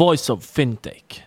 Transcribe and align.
voice 0.00 0.30
of 0.30 0.42
fintech. 0.42 1.20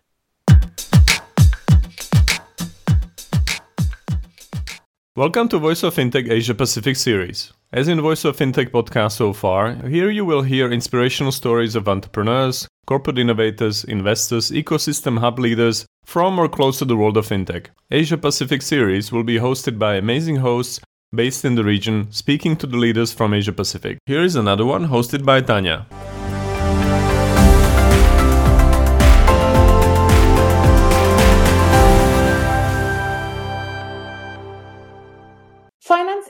Welcome 5.15 5.47
to 5.49 5.59
Voice 5.59 5.83
of 5.83 5.93
Fintech 5.93 6.27
Asia 6.27 6.55
Pacific 6.55 6.95
series. 6.95 7.53
As 7.71 7.87
in 7.87 8.01
Voice 8.01 8.25
of 8.25 8.35
Fintech 8.35 8.71
podcast 8.71 9.11
so 9.11 9.31
far, 9.31 9.75
here 9.87 10.09
you 10.09 10.25
will 10.25 10.41
hear 10.41 10.71
inspirational 10.71 11.31
stories 11.31 11.75
of 11.75 11.87
entrepreneurs, 11.87 12.67
corporate 12.87 13.19
innovators, 13.19 13.83
investors, 13.83 14.49
ecosystem 14.49 15.19
hub 15.19 15.37
leaders 15.37 15.85
from 16.03 16.39
or 16.39 16.49
close 16.49 16.79
to 16.79 16.85
the 16.85 16.97
world 16.97 17.15
of 17.15 17.27
fintech. 17.27 17.67
Asia 17.91 18.17
Pacific 18.17 18.63
series 18.63 19.11
will 19.11 19.23
be 19.23 19.37
hosted 19.37 19.77
by 19.77 19.97
amazing 19.97 20.37
hosts 20.37 20.79
based 21.13 21.45
in 21.45 21.53
the 21.53 21.63
region, 21.63 22.11
speaking 22.11 22.55
to 22.55 22.65
the 22.65 22.77
leaders 22.77 23.13
from 23.13 23.35
Asia 23.35 23.53
Pacific. 23.53 23.99
Here 24.07 24.23
is 24.23 24.35
another 24.35 24.65
one 24.65 24.87
hosted 24.87 25.23
by 25.23 25.41
Tanya. 25.41 25.85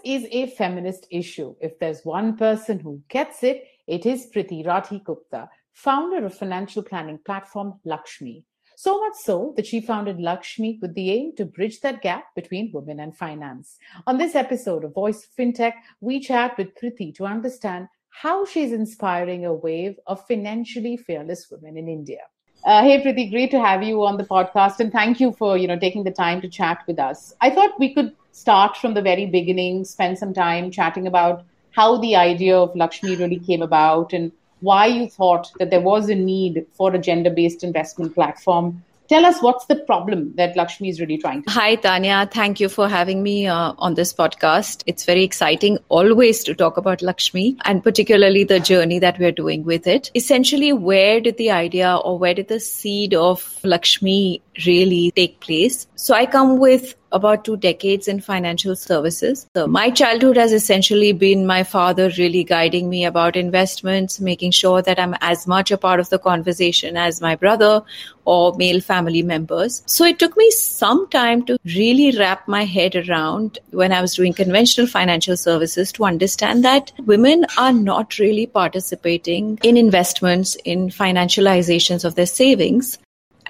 Is 0.03 0.27
a 0.31 0.47
feminist 0.47 1.07
issue. 1.09 1.55
If 1.61 1.79
there's 1.79 2.03
one 2.03 2.37
person 2.37 2.79
who 2.79 3.01
gets 3.09 3.43
it, 3.43 3.63
it 3.87 4.05
is 4.05 4.27
Priti 4.33 4.65
Rathi 4.65 5.03
Gupta, 5.03 5.49
founder 5.73 6.25
of 6.25 6.33
financial 6.33 6.83
planning 6.83 7.19
platform 7.25 7.79
Lakshmi. 7.85 8.45
So 8.75 8.99
much 8.99 9.13
so 9.15 9.53
that 9.55 9.67
she 9.67 9.81
founded 9.81 10.19
Lakshmi 10.19 10.79
with 10.81 10.95
the 10.95 11.11
aim 11.11 11.33
to 11.37 11.45
bridge 11.45 11.79
that 11.81 12.01
gap 12.01 12.25
between 12.35 12.71
women 12.73 12.99
and 12.99 13.15
finance. 13.15 13.77
On 14.07 14.17
this 14.17 14.35
episode 14.35 14.83
of 14.83 14.93
Voice 14.93 15.27
FinTech, 15.37 15.73
we 16.01 16.19
chat 16.19 16.57
with 16.57 16.75
Priti 16.75 17.13
to 17.15 17.25
understand 17.25 17.87
how 18.09 18.45
she's 18.45 18.71
inspiring 18.71 19.45
a 19.45 19.53
wave 19.53 19.95
of 20.07 20.25
financially 20.27 20.97
fearless 20.97 21.47
women 21.51 21.77
in 21.77 21.87
India. 21.87 22.21
Uh, 22.65 22.81
hey 22.81 23.03
Priti, 23.03 23.29
great 23.29 23.51
to 23.51 23.59
have 23.59 23.83
you 23.83 24.03
on 24.05 24.17
the 24.17 24.23
podcast, 24.23 24.79
and 24.79 24.91
thank 24.91 25.19
you 25.19 25.33
for 25.33 25.57
you 25.57 25.67
know 25.67 25.77
taking 25.77 26.03
the 26.03 26.11
time 26.11 26.39
to 26.41 26.47
chat 26.47 26.79
with 26.87 26.97
us. 26.97 27.33
I 27.41 27.49
thought 27.49 27.79
we 27.79 27.93
could 27.93 28.15
start 28.33 28.75
from 28.75 28.93
the 28.93 29.01
very 29.01 29.25
beginning, 29.25 29.85
spend 29.85 30.19
some 30.19 30.33
time 30.33 30.69
chatting 30.71 31.07
about 31.07 31.45
how 31.71 31.97
the 31.97 32.15
idea 32.15 32.57
of 32.57 32.75
Lakshmi 32.75 33.15
really 33.15 33.39
came 33.39 33.61
about 33.61 34.11
and 34.11 34.31
why 34.59 34.85
you 34.87 35.07
thought 35.07 35.51
that 35.59 35.69
there 35.69 35.81
was 35.81 36.09
a 36.09 36.15
need 36.15 36.65
for 36.73 36.93
a 36.93 36.99
gender 36.99 37.29
based 37.29 37.63
investment 37.63 38.13
platform 38.13 38.83
tell 39.13 39.25
us 39.25 39.41
what's 39.41 39.65
the 39.65 39.75
problem 39.75 40.33
that 40.35 40.55
Lakshmi 40.55 40.89
is 40.89 40.99
really 40.99 41.17
trying 41.17 41.43
to. 41.43 41.51
Hi, 41.51 41.75
Tanya. 41.75 42.27
Thank 42.31 42.59
you 42.59 42.69
for 42.69 42.87
having 42.87 43.21
me 43.21 43.47
uh, 43.47 43.73
on 43.77 43.93
this 43.93 44.13
podcast. 44.13 44.83
It's 44.85 45.05
very 45.05 45.23
exciting 45.23 45.77
always 45.89 46.43
to 46.45 46.55
talk 46.55 46.77
about 46.77 47.01
Lakshmi 47.01 47.57
and 47.65 47.83
particularly 47.83 48.43
the 48.43 48.59
journey 48.59 48.99
that 48.99 49.19
we're 49.19 49.31
doing 49.31 49.63
with 49.63 49.87
it. 49.87 50.09
Essentially, 50.15 50.73
where 50.73 51.19
did 51.19 51.37
the 51.37 51.51
idea 51.51 51.95
or 51.95 52.17
where 52.17 52.33
did 52.33 52.47
the 52.47 52.59
seed 52.59 53.13
of 53.13 53.59
Lakshmi 53.63 54.41
really 54.65 55.11
take 55.15 55.39
place? 55.39 55.87
So 55.95 56.15
I 56.15 56.25
come 56.25 56.57
with 56.57 56.95
about 57.13 57.45
two 57.45 57.55
decades 57.55 58.07
in 58.07 58.19
financial 58.19 58.75
services. 58.75 59.47
So 59.55 59.67
my 59.67 59.89
childhood 59.89 60.35
has 60.35 60.51
essentially 60.51 61.13
been 61.13 61.45
my 61.45 61.63
father 61.63 62.11
really 62.17 62.43
guiding 62.43 62.89
me 62.89 63.05
about 63.05 63.35
investments, 63.35 64.19
making 64.19 64.51
sure 64.51 64.81
that 64.81 64.99
I'm 64.99 65.15
as 65.21 65.47
much 65.47 65.71
a 65.71 65.77
part 65.77 65.99
of 65.99 66.09
the 66.09 66.19
conversation 66.19 66.97
as 66.97 67.21
my 67.21 67.35
brother 67.35 67.83
or 68.25 68.55
male 68.55 68.81
family 68.81 69.21
members. 69.21 69.83
So 69.85 70.05
it 70.05 70.19
took 70.19 70.35
me 70.37 70.49
some 70.51 71.07
time 71.09 71.45
to 71.45 71.57
really 71.75 72.17
wrap 72.17 72.47
my 72.47 72.65
head 72.65 72.95
around 72.95 73.59
when 73.71 73.91
I 73.91 74.01
was 74.01 74.15
doing 74.15 74.33
conventional 74.33 74.87
financial 74.87 75.37
services 75.37 75.91
to 75.93 76.05
understand 76.05 76.63
that 76.65 76.91
women 77.05 77.45
are 77.57 77.73
not 77.73 78.17
really 78.17 78.47
participating 78.47 79.59
in 79.63 79.77
investments, 79.77 80.55
in 80.65 80.89
financializations 80.89 82.05
of 82.05 82.15
their 82.15 82.25
savings 82.25 82.97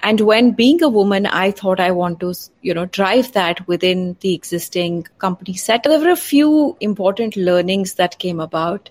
and 0.04 0.20
when 0.20 0.50
being 0.52 0.82
a 0.82 0.88
woman 0.94 1.26
i 1.42 1.50
thought 1.58 1.80
i 1.80 1.90
want 1.98 2.20
to 2.20 2.32
you 2.60 2.74
know 2.78 2.84
drive 2.96 3.30
that 3.36 3.66
within 3.66 4.16
the 4.20 4.34
existing 4.34 5.02
company 5.18 5.54
set. 5.54 5.82
There 5.82 5.98
were 5.98 6.10
a 6.10 6.24
few 6.24 6.76
important 6.80 7.36
learnings 7.36 7.94
that 7.94 8.18
came 8.18 8.40
about. 8.40 8.90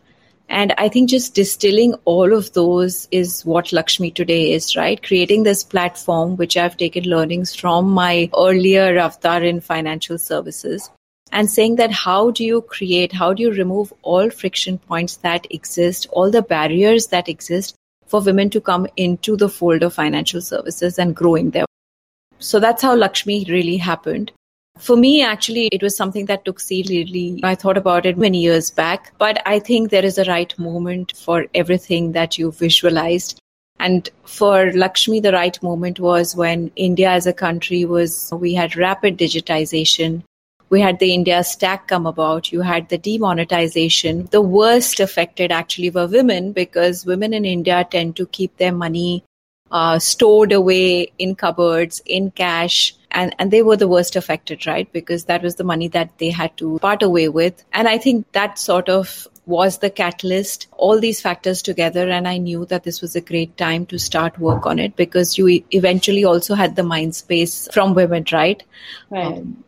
And 0.50 0.74
i 0.84 0.88
think 0.94 1.10
just 1.12 1.36
distilling 1.36 1.94
all 2.14 2.34
of 2.38 2.50
those 2.56 2.98
is 3.20 3.46
what 3.52 3.72
lakshmi 3.78 4.10
today 4.12 4.42
is 4.54 4.76
right? 4.76 5.02
Creating 5.12 5.44
this 5.44 5.64
platform 5.76 6.36
which 6.42 6.58
i've 6.64 6.76
taken 6.82 7.08
learnings 7.14 7.56
from 7.62 7.94
my 8.00 8.30
earlier 8.48 8.90
avatar 9.06 9.44
in 9.52 9.62
financial 9.70 10.18
services 10.18 10.90
and 11.32 11.50
saying 11.50 11.78
that 11.78 11.96
how 12.02 12.20
do 12.32 12.50
you 12.50 12.62
create 12.74 13.16
how 13.22 13.32
do 13.34 13.44
you 13.44 13.54
remove 13.62 13.94
all 14.02 14.30
friction 14.42 14.78
points 14.90 15.16
that 15.28 15.48
exist 15.60 16.08
all 16.12 16.36
the 16.38 16.44
barriers 16.54 17.08
that 17.16 17.34
exist 17.38 17.76
for 18.08 18.22
women 18.22 18.50
to 18.52 18.62
come 18.62 18.88
into 18.98 19.36
the 19.36 19.50
fold 19.50 19.84
of 19.84 19.94
financial 19.94 20.42
services 20.42 21.00
and 21.00 21.16
growing 21.16 21.52
there. 21.52 21.66
So 22.40 22.60
that's 22.60 22.82
how 22.82 22.96
Lakshmi 22.96 23.46
really 23.48 23.78
happened. 23.78 24.32
For 24.80 24.96
me, 24.96 25.22
actually, 25.22 25.68
it 25.68 25.84
was 25.84 25.96
something 25.96 26.26
that 26.26 26.46
took 26.46 26.60
seriously. 26.60 27.40
I 27.44 27.56
thought 27.56 27.78
about 27.78 28.06
it 28.06 28.18
many 28.18 28.42
years 28.42 28.72
back, 28.72 29.14
but 29.18 29.42
I 29.46 29.60
think 29.60 29.90
there 29.92 30.04
is 30.04 30.18
a 30.18 30.26
right 30.26 30.58
moment 30.58 31.16
for 31.16 31.46
everything 31.54 32.14
that 32.14 32.38
you 32.38 32.52
visualized. 32.52 33.40
And 33.80 34.10
for 34.26 34.72
Lakshmi, 34.74 35.20
the 35.20 35.32
right 35.32 35.62
moment 35.62 36.00
was 36.00 36.36
when 36.36 36.72
India 36.76 37.10
as 37.10 37.28
a 37.28 37.34
country 37.34 37.86
was, 37.86 38.32
we 38.34 38.54
had 38.54 38.76
rapid 38.76 39.18
digitization 39.18 40.24
we 40.74 40.82
had 40.82 40.98
the 40.98 41.14
India 41.14 41.44
stack 41.44 41.88
come 41.88 42.08
about. 42.08 42.52
You 42.52 42.62
had 42.62 42.90
the 42.90 42.98
demonetization. 42.98 44.28
The 44.32 44.42
worst 44.42 45.00
affected 45.00 45.52
actually 45.52 45.92
were 45.92 46.08
women 46.08 46.52
because 46.52 47.06
women 47.06 47.32
in 47.36 47.46
India 47.46 47.88
tend 47.92 48.16
to 48.16 48.26
keep 48.26 48.58
their 48.58 48.72
money 48.72 49.24
uh, 49.70 50.00
stored 50.00 50.52
away 50.52 51.12
in 51.20 51.36
cupboards, 51.36 52.02
in 52.08 52.32
cash. 52.32 52.96
And, 53.12 53.36
and 53.38 53.52
they 53.52 53.62
were 53.62 53.78
the 53.78 53.88
worst 53.88 54.16
affected, 54.16 54.66
right? 54.66 54.92
Because 54.92 55.26
that 55.26 55.44
was 55.44 55.58
the 55.58 55.64
money 55.64 55.90
that 55.90 56.18
they 56.18 56.32
had 56.32 56.58
to 56.58 56.80
part 56.80 57.04
away 57.04 57.30
with. 57.30 57.64
And 57.72 57.88
I 57.88 58.00
think 58.00 58.32
that 58.32 58.58
sort 58.58 58.90
of 58.90 59.28
was 59.46 59.78
the 59.78 59.92
catalyst, 59.92 60.66
all 60.72 61.00
these 61.00 61.22
factors 61.22 61.62
together. 61.62 62.10
And 62.10 62.28
I 62.28 62.38
knew 62.38 62.66
that 62.66 62.84
this 62.84 63.00
was 63.00 63.16
a 63.16 63.22
great 63.22 63.56
time 63.58 63.86
to 63.88 64.00
start 64.00 64.40
work 64.40 64.66
on 64.66 64.80
it 64.80 64.96
because 64.96 65.38
you 65.38 65.64
eventually 65.70 66.26
also 66.26 66.56
had 66.56 66.76
the 66.76 66.82
mind 66.82 67.16
space 67.16 67.68
from 67.72 67.94
women, 67.94 68.26
right? 68.32 68.64
Right. 69.12 69.38
Um, 69.38 69.64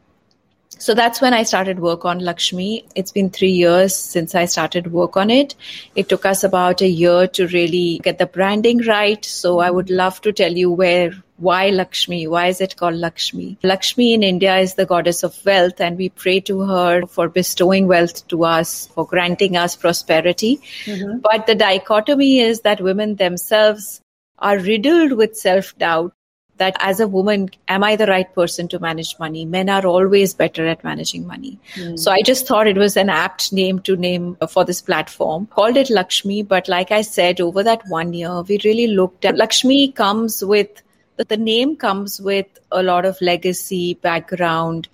so 0.78 0.94
that's 0.94 1.22
when 1.22 1.34
I 1.34 1.44
started 1.44 1.80
work 1.80 2.06
on 2.06 2.20
Lakshmi. 2.20 2.86
It's 2.96 3.12
been 3.12 3.30
three 3.30 3.52
years 3.52 3.96
since 3.96 4.36
I 4.36 4.46
started 4.46 4.92
work 4.92 5.18
on 5.18 5.30
it. 5.30 5.56
It 5.96 6.10
took 6.10 6.26
us 6.26 6.44
about 6.44 6.82
a 6.82 6.88
year 6.88 7.28
to 7.28 7.48
really 7.48 8.00
get 8.04 8.18
the 8.18 8.26
branding 8.26 8.80
right. 8.86 9.24
So 9.24 9.60
I 9.60 9.72
would 9.72 9.90
love 9.90 10.22
to 10.22 10.34
tell 10.34 10.52
you 10.52 10.72
where, 10.72 11.12
why 11.38 11.70
Lakshmi? 11.70 12.28
Why 12.28 12.48
is 12.48 12.62
it 12.62 12.76
called 12.78 12.96
Lakshmi? 12.96 13.58
Lakshmi 13.64 14.14
in 14.14 14.24
India 14.24 14.58
is 14.58 14.76
the 14.76 14.86
goddess 14.86 15.24
of 15.24 15.38
wealth 15.46 15.80
and 15.80 15.98
we 15.98 16.10
pray 16.10 16.40
to 16.42 16.62
her 16.62 17.06
for 17.08 17.30
bestowing 17.30 17.88
wealth 17.88 18.28
to 18.30 18.44
us, 18.44 18.88
for 18.88 19.06
granting 19.06 19.58
us 19.58 19.76
prosperity. 19.76 20.62
Mm-hmm. 20.86 21.20
But 21.20 21.48
the 21.48 21.56
dichotomy 21.56 22.40
is 22.40 22.62
that 22.62 22.82
women 22.82 23.16
themselves 23.16 24.02
are 24.40 24.60
riddled 24.60 25.14
with 25.14 25.38
self 25.38 25.78
doubt 25.78 26.14
that 26.58 26.76
as 26.80 27.00
a 27.00 27.08
woman, 27.08 27.50
am 27.68 27.84
I 27.84 27.96
the 27.96 28.08
right 28.08 28.34
person 28.34 28.68
to 28.70 28.80
manage 28.80 29.18
money? 29.20 29.46
Men 29.46 29.70
are 29.70 29.86
always 29.86 30.34
better 30.34 30.66
at 30.66 30.84
managing 30.84 31.28
money. 31.28 31.60
Mm. 31.76 32.00
So 32.00 32.12
I 32.12 32.22
just 32.22 32.48
thought 32.48 32.68
it 32.68 32.78
was 32.78 32.96
an 32.96 33.10
apt 33.10 33.52
name 33.52 33.80
to 33.80 33.96
name 33.96 34.38
for 34.50 34.64
this 34.64 34.82
platform. 34.82 35.48
Called 35.48 35.78
it 35.78 35.90
Lakshmi, 35.90 36.44
but 36.44 36.68
like 36.68 36.92
I 36.92 37.02
said, 37.02 37.42
over 37.42 37.64
that 37.64 37.82
one 37.88 38.14
year, 38.14 38.42
we 38.42 38.60
really 38.64 38.88
looked 38.88 39.26
at 39.26 39.38
Lakshmi 39.38 39.92
comes 39.92 40.44
with 40.44 40.82
the 41.18 41.38
name 41.38 41.78
comes 41.78 42.20
with 42.20 42.48
a 42.72 42.84
lot 42.84 43.06
of 43.06 43.18
legacy 43.22 43.94
background. 43.96 44.88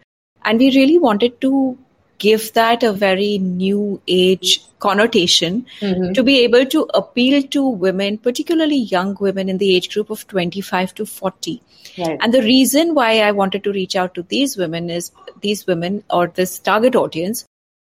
And 0.43 0.59
we 0.59 0.75
really 0.75 0.97
wanted 0.97 1.39
to 1.41 1.77
give 2.21 2.53
that 2.53 2.83
a 2.83 2.93
very 2.93 3.37
new 3.39 3.99
age 4.07 4.63
connotation 4.79 5.65
mm-hmm. 5.79 6.13
to 6.13 6.23
be 6.23 6.39
able 6.41 6.65
to 6.73 6.81
appeal 6.93 7.41
to 7.55 7.67
women, 7.67 8.17
particularly 8.17 8.77
young 8.77 9.15
women 9.19 9.49
in 9.49 9.57
the 9.57 9.75
age 9.75 9.91
group 9.93 10.11
of 10.11 10.27
25 10.27 10.93
to 10.95 11.05
40. 11.05 11.61
Right. 11.97 12.19
And 12.21 12.33
the 12.33 12.43
reason 12.43 12.93
why 12.93 13.21
I 13.21 13.31
wanted 13.31 13.63
to 13.63 13.71
reach 13.71 13.95
out 13.95 14.13
to 14.15 14.23
these 14.23 14.55
women 14.55 14.89
is 14.89 15.11
these 15.41 15.65
women 15.65 16.03
or 16.09 16.27
this 16.27 16.59
target 16.59 16.95
audience 16.95 17.43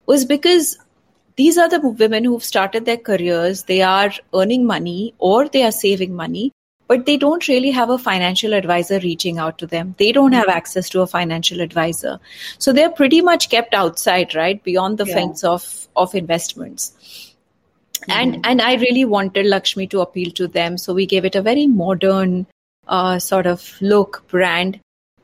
was 0.06 0.24
because 0.24 0.78
these 1.36 1.58
are 1.58 1.70
the 1.70 1.80
women 1.80 2.24
who've 2.24 2.44
started 2.44 2.86
their 2.86 2.98
careers, 2.98 3.64
they 3.64 3.82
are 3.82 4.12
earning 4.34 4.66
money 4.66 5.14
or 5.18 5.48
they 5.50 5.64
are 5.64 5.72
saving 5.72 6.16
money, 6.16 6.52
but 6.92 7.06
they 7.06 7.16
don't 7.16 7.48
really 7.48 7.72
have 7.72 7.90
a 7.90 7.98
financial 7.98 8.54
advisor 8.54 9.00
reaching 9.00 9.38
out 9.38 9.58
to 9.58 9.66
them. 9.66 9.96
They 9.98 10.12
don't 10.12 10.34
have 10.34 10.50
access 10.50 10.90
to 10.90 11.00
a 11.00 11.08
financial 11.08 11.62
advisor. 11.62 12.20
So 12.58 12.74
they're 12.74 12.90
pretty 12.90 13.22
much 13.22 13.50
kept 13.50 13.74
outside, 13.74 14.36
right? 14.36 14.62
Beyond 14.62 14.98
the 14.98 15.06
yeah. 15.06 15.14
fence 15.14 15.46
of, 15.46 15.88
of 15.96 16.14
investments. 16.14 16.92
Mm-hmm. 17.94 18.12
And, 18.12 18.46
and 18.46 18.62
I 18.62 18.74
really 18.74 19.06
wanted 19.06 19.46
Lakshmi 19.46 19.88
to 19.88 20.02
appeal 20.02 20.32
to 20.32 20.50
them. 20.50 20.78
So 20.78 20.94
we 20.94 21.06
gave 21.06 21.24
it 21.24 21.34
a 21.34 21.42
very 21.42 21.66
modern, 21.66 22.46
uh, 22.90 23.20
sort 23.20 23.48
of 23.48 23.78
look 23.80 24.28
brand. 24.28 24.82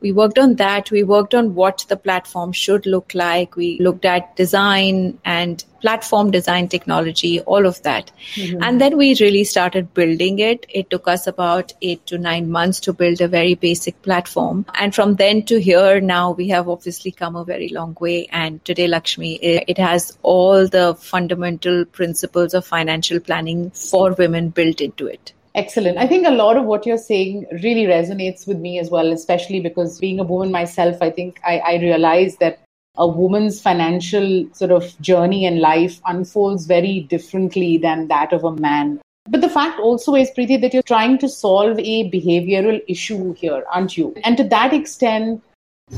We 0.08 0.14
worked 0.14 0.40
on 0.40 0.56
that. 0.56 0.90
We 0.90 1.04
worked 1.04 1.36
on 1.36 1.54
what 1.54 1.86
the 1.90 1.98
platform 1.98 2.54
should 2.54 2.86
look 2.86 3.14
like. 3.14 3.58
We 3.58 3.78
looked 3.82 4.06
at 4.06 4.38
design 4.38 5.20
and 5.26 5.62
platform 5.82 6.32
design 6.32 6.70
technology, 6.70 7.42
all 7.42 7.66
of 7.66 7.82
that. 7.84 8.10
Mm-hmm. 8.36 8.64
And 8.64 8.80
then 8.80 8.96
we 8.96 9.18
really 9.20 9.44
started 9.44 9.94
building 9.94 10.40
it. 10.40 10.66
It 10.70 10.90
took 10.90 11.10
us 11.10 11.28
about 11.28 11.74
eight 11.82 12.06
to 12.06 12.18
nine 12.18 12.50
months 12.50 12.80
to 12.82 12.94
build 12.94 13.20
a 13.20 13.28
very 13.28 13.56
basic 13.56 14.02
platform. 14.02 14.66
And 14.76 14.96
from 14.96 15.16
then 15.16 15.44
to 15.48 15.60
here, 15.60 16.00
now 16.00 16.32
we 16.32 16.48
have 16.48 16.70
obviously 16.70 17.12
come 17.12 17.36
a 17.36 17.44
very 17.44 17.68
long 17.68 17.98
way. 18.00 18.28
And 18.32 18.64
today, 18.64 18.88
Lakshmi, 18.88 19.36
it 19.36 19.78
has 19.78 20.18
all 20.24 20.70
the 20.70 20.96
fundamental 20.96 21.84
principles 21.84 22.54
of 22.54 22.66
financial 22.66 23.20
planning 23.20 23.72
for 23.72 24.14
women 24.14 24.52
built 24.52 24.80
into 24.80 25.08
it. 25.08 25.34
Excellent. 25.58 25.98
I 25.98 26.06
think 26.06 26.28
a 26.28 26.32
lot 26.32 26.56
of 26.56 26.66
what 26.66 26.86
you're 26.86 27.00
saying 27.00 27.48
really 27.64 27.86
resonates 27.86 28.48
with 28.48 28.60
me 28.60 28.78
as 28.78 28.92
well, 28.92 29.12
especially 29.12 29.60
because 29.60 30.00
being 30.00 30.20
a 30.20 30.24
woman 30.24 30.52
myself, 30.52 30.98
I 31.02 31.10
think 31.10 31.40
I, 31.44 31.58
I 31.58 31.76
realize 31.78 32.38
that 32.38 32.60
a 32.96 33.08
woman's 33.08 33.60
financial 33.60 34.48
sort 34.54 34.70
of 34.70 35.00
journey 35.02 35.48
and 35.48 35.60
life 35.60 36.00
unfolds 36.06 36.68
very 36.68 37.00
differently 37.10 37.80
than 37.80 38.08
that 38.08 38.34
of 38.34 38.44
a 38.44 38.56
man. 38.56 39.02
But 39.28 39.42
the 39.42 39.50
fact 39.50 39.80
also 39.80 40.14
is, 40.14 40.30
Priti, 40.30 40.62
that 40.62 40.76
you're 40.76 40.84
trying 40.84 41.18
to 41.18 41.28
solve 41.28 41.80
a 41.80 42.12
behavioral 42.12 42.80
issue 42.88 43.34
here, 43.34 43.64
aren't 43.74 43.98
you? 43.98 44.16
And 44.24 44.38
to 44.38 44.44
that 44.46 44.74
extent, 44.74 45.42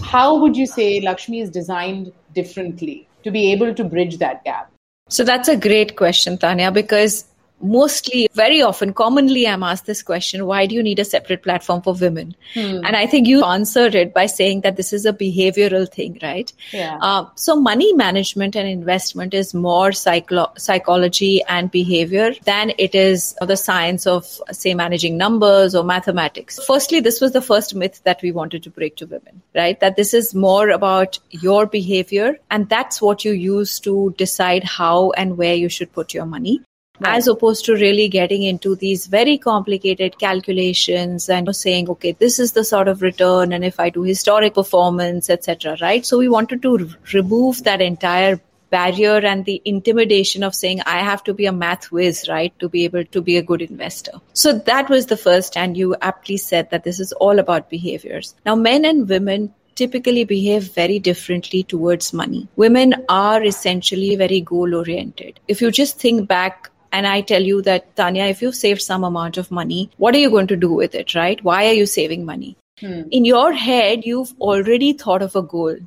how 0.02 0.40
would 0.40 0.56
you 0.56 0.68
say 0.68 1.02
Lakshmi 1.02 1.42
is 1.42 1.50
designed 1.50 2.14
differently 2.34 3.10
to 3.24 3.30
be 3.30 3.52
able 3.52 3.76
to 3.76 3.84
bridge 3.84 4.20
that 4.20 4.46
gap? 4.46 4.72
So 5.10 5.26
that's 5.26 5.50
a 5.50 5.58
great 5.58 5.98
question, 5.98 6.38
Tanya, 6.38 6.72
because 6.72 7.26
mostly 7.62 8.28
very 8.34 8.62
often 8.62 8.94
commonly 8.94 9.48
i'm 9.48 9.64
asked 9.64 9.86
this 9.86 10.02
question 10.02 10.46
why 10.46 10.66
do 10.66 10.76
you 10.76 10.84
need 10.84 11.00
a 11.00 11.06
separate 11.06 11.44
platform 11.44 11.82
for 11.82 11.94
women? 11.94 12.36
Hmm. 12.54 12.82
and 12.86 12.96
i 12.96 13.06
think 13.06 13.28
you 13.28 13.44
answered 13.44 13.96
it 13.96 14.14
by 14.14 14.26
saying 14.26 14.62
that 14.62 14.76
this 14.78 14.94
is 14.94 15.06
a 15.06 15.14
behavioral 15.14 15.92
thing 15.92 16.20
right? 16.22 16.52
Yeah. 16.72 16.98
Uh, 17.02 17.26
so 17.36 17.56
money 17.56 17.94
management 17.94 18.56
and 18.56 18.68
investment 18.68 19.34
is 19.34 19.54
more 19.54 19.92
psycho- 19.92 20.52
psychology 20.58 21.44
and 21.48 21.72
behavior 21.72 22.34
than 22.46 22.72
it 22.78 22.96
is 22.96 23.36
the 23.42 23.56
science 23.56 24.08
of 24.08 24.26
say 24.52 24.74
managing 24.74 25.18
numbers 25.18 25.76
or 25.76 25.84
mathematics. 25.84 26.60
Firstly 26.66 27.00
this 27.00 27.22
was 27.22 27.32
the 27.32 27.42
first 27.42 27.76
myth 27.76 28.02
that 28.04 28.22
we 28.22 28.32
wanted 28.32 28.64
to 28.64 28.70
break 28.70 28.96
to 28.98 29.06
women 29.06 29.42
right? 29.56 29.80
That 29.80 29.96
this 29.96 30.14
is 30.14 30.34
more 30.36 30.70
about 30.70 31.20
your 31.30 31.66
behavior 31.66 32.38
and 32.50 32.70
that's 32.70 33.02
what 33.02 33.26
you 33.26 33.32
use 33.32 33.80
to 33.82 34.14
decide 34.18 34.64
how 34.64 35.12
and 35.12 35.38
where 35.38 35.56
you 35.56 35.70
should 35.70 35.92
put 35.92 36.14
your 36.14 36.26
money 36.26 36.62
Right. 37.02 37.16
as 37.16 37.28
opposed 37.28 37.64
to 37.66 37.76
really 37.76 38.10
getting 38.10 38.44
into 38.44 38.76
these 38.76 39.08
very 39.08 39.38
complicated 39.38 40.20
calculations 40.20 41.30
and 41.30 41.56
saying 41.56 41.90
okay 41.90 42.12
this 42.12 42.40
is 42.40 42.52
the 42.52 42.66
sort 42.66 42.90
of 42.90 43.02
return 43.02 43.54
and 43.54 43.64
if 43.64 43.80
i 43.80 43.90
do 43.90 44.02
historic 44.02 44.54
performance 44.54 45.30
etc 45.30 45.78
right 45.82 46.06
so 46.06 46.18
we 46.18 46.28
wanted 46.28 46.62
to 46.62 46.78
r- 46.78 47.14
remove 47.14 47.64
that 47.64 47.82
entire 47.82 48.42
barrier 48.70 49.16
and 49.32 49.46
the 49.46 49.62
intimidation 49.64 50.44
of 50.44 50.54
saying 50.54 50.82
i 50.86 50.98
have 51.00 51.24
to 51.24 51.34
be 51.34 51.46
a 51.46 51.54
math 51.54 51.86
whiz 51.90 52.28
right 52.28 52.58
to 52.60 52.68
be 52.68 52.84
able 52.84 53.06
to 53.06 53.22
be 53.22 53.38
a 53.38 53.44
good 53.44 53.62
investor 53.62 54.20
so 54.34 54.52
that 54.52 54.90
was 54.90 55.06
the 55.06 55.18
first 55.18 55.56
and 55.56 55.78
you 55.78 55.96
aptly 56.02 56.36
said 56.36 56.70
that 56.70 56.84
this 56.84 57.00
is 57.00 57.14
all 57.14 57.40
about 57.40 57.70
behaviors 57.70 58.36
now 58.46 58.56
men 58.56 58.84
and 58.84 59.08
women 59.08 59.54
typically 59.80 60.26
behave 60.26 60.74
very 60.74 61.00
differently 61.00 61.64
towards 61.64 62.12
money. 62.12 62.50
Women 62.58 63.06
are 63.08 63.42
essentially 63.42 64.18
very 64.18 64.42
goal 64.42 64.76
oriented. 64.76 65.40
If 65.48 65.62
you 65.62 65.72
just 65.72 65.98
think 65.98 66.28
back 66.28 66.70
and 66.92 67.08
I 67.08 67.22
tell 67.22 67.42
you 67.42 67.62
that, 67.64 67.96
Tanya, 67.96 68.26
if 68.26 68.42
you've 68.42 68.56
saved 68.56 68.82
some 68.82 69.04
amount 69.04 69.38
of 69.38 69.52
money, 69.52 69.90
what 69.98 70.16
are 70.16 70.20
you 70.20 70.30
going 70.30 70.48
to 70.48 70.56
do 70.56 70.72
with 70.72 70.96
it, 70.96 71.16
right? 71.16 71.44
Why 71.44 71.68
are 71.68 71.74
you 71.74 71.86
saving 71.86 72.26
money? 72.26 72.58
Hmm. 72.80 73.02
In 73.12 73.26
your 73.26 73.52
head, 73.54 74.06
you've 74.06 74.34
already 74.40 74.94
thought 74.94 75.22
of 75.22 75.36
a 75.36 75.42
goal. 75.42 75.78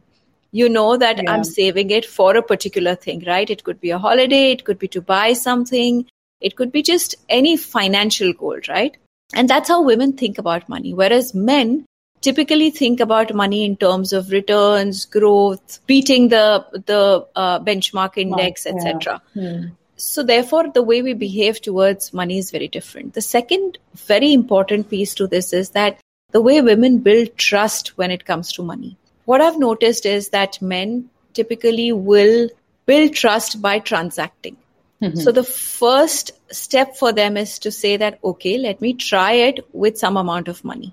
You 0.53 0.69
know 0.69 0.97
that 0.97 1.23
yeah. 1.23 1.33
I'm 1.33 1.45
saving 1.45 1.91
it 1.91 2.05
for 2.05 2.37
a 2.37 2.43
particular 2.43 2.95
thing, 2.95 3.25
right? 3.27 3.49
It 3.49 3.65
could 3.65 3.81
be 3.81 3.91
a 3.91 3.99
holiday, 3.99 4.53
it 4.53 4.65
could 4.65 4.79
be 4.79 4.89
to 4.89 5.01
buy 5.01 5.33
something, 5.33 6.07
it 6.41 6.57
could 6.57 6.71
be 6.71 6.83
just 6.83 7.15
any 7.29 7.57
financial 7.57 8.33
goal, 8.33 8.59
right? 8.69 8.97
And 9.35 9.49
that's 9.49 9.69
how 9.69 9.83
women 9.83 10.13
think 10.13 10.39
about 10.39 10.69
money. 10.69 10.93
Whereas 10.93 11.35
men 11.35 11.87
typically 12.21 12.71
think 12.71 13.01
about 13.01 13.35
money 13.35 13.65
in 13.65 13.77
terms 13.77 14.13
of 14.13 14.31
returns, 14.31 15.07
growth, 15.07 15.81
beating 15.87 16.29
the 16.29 16.65
the 16.87 17.27
uh, 17.35 17.61
benchmark 17.61 18.19
index, 18.19 18.67
etc. 18.67 19.23
Yeah. 19.35 19.51
Hmm. 19.51 19.67
So, 20.05 20.25
therefore, 20.25 20.69
the 20.69 20.83
way 20.83 21.01
we 21.01 21.13
behave 21.13 21.61
towards 21.61 22.13
money 22.13 22.37
is 22.37 22.51
very 22.51 22.67
different. 22.67 23.15
The 23.15 23.21
second 23.21 23.79
very 23.95 24.33
important 24.33 24.91
piece 24.91 25.15
to 25.15 25.29
this 25.29 25.53
is 25.53 25.71
that 25.71 26.01
the 26.33 26.41
way 26.43 26.61
women 26.61 26.99
build 26.99 27.37
trust 27.37 27.97
when 27.97 28.11
it 28.11 28.25
comes 28.25 28.53
to 28.55 28.65
money. 28.65 28.97
What 29.27 29.41
I've 29.41 29.61
noticed 29.61 30.05
is 30.05 30.31
that 30.31 30.61
men 30.61 31.09
typically 31.35 31.93
will 31.93 32.49
build 32.85 33.15
trust 33.15 33.63
by 33.63 33.79
transacting. 33.79 34.57
Mm-hmm. 35.01 35.21
So, 35.21 35.31
the 35.31 35.45
first 35.45 36.33
step 36.51 36.97
for 36.97 37.13
them 37.13 37.37
is 37.37 37.61
to 37.61 37.71
say 37.71 37.97
that, 37.97 38.19
okay, 38.25 38.59
let 38.59 38.81
me 38.81 38.95
try 38.95 39.35
it 39.35 39.61
with 39.73 39.99
some 39.99 40.17
amount 40.17 40.49
of 40.49 40.65
money 40.65 40.93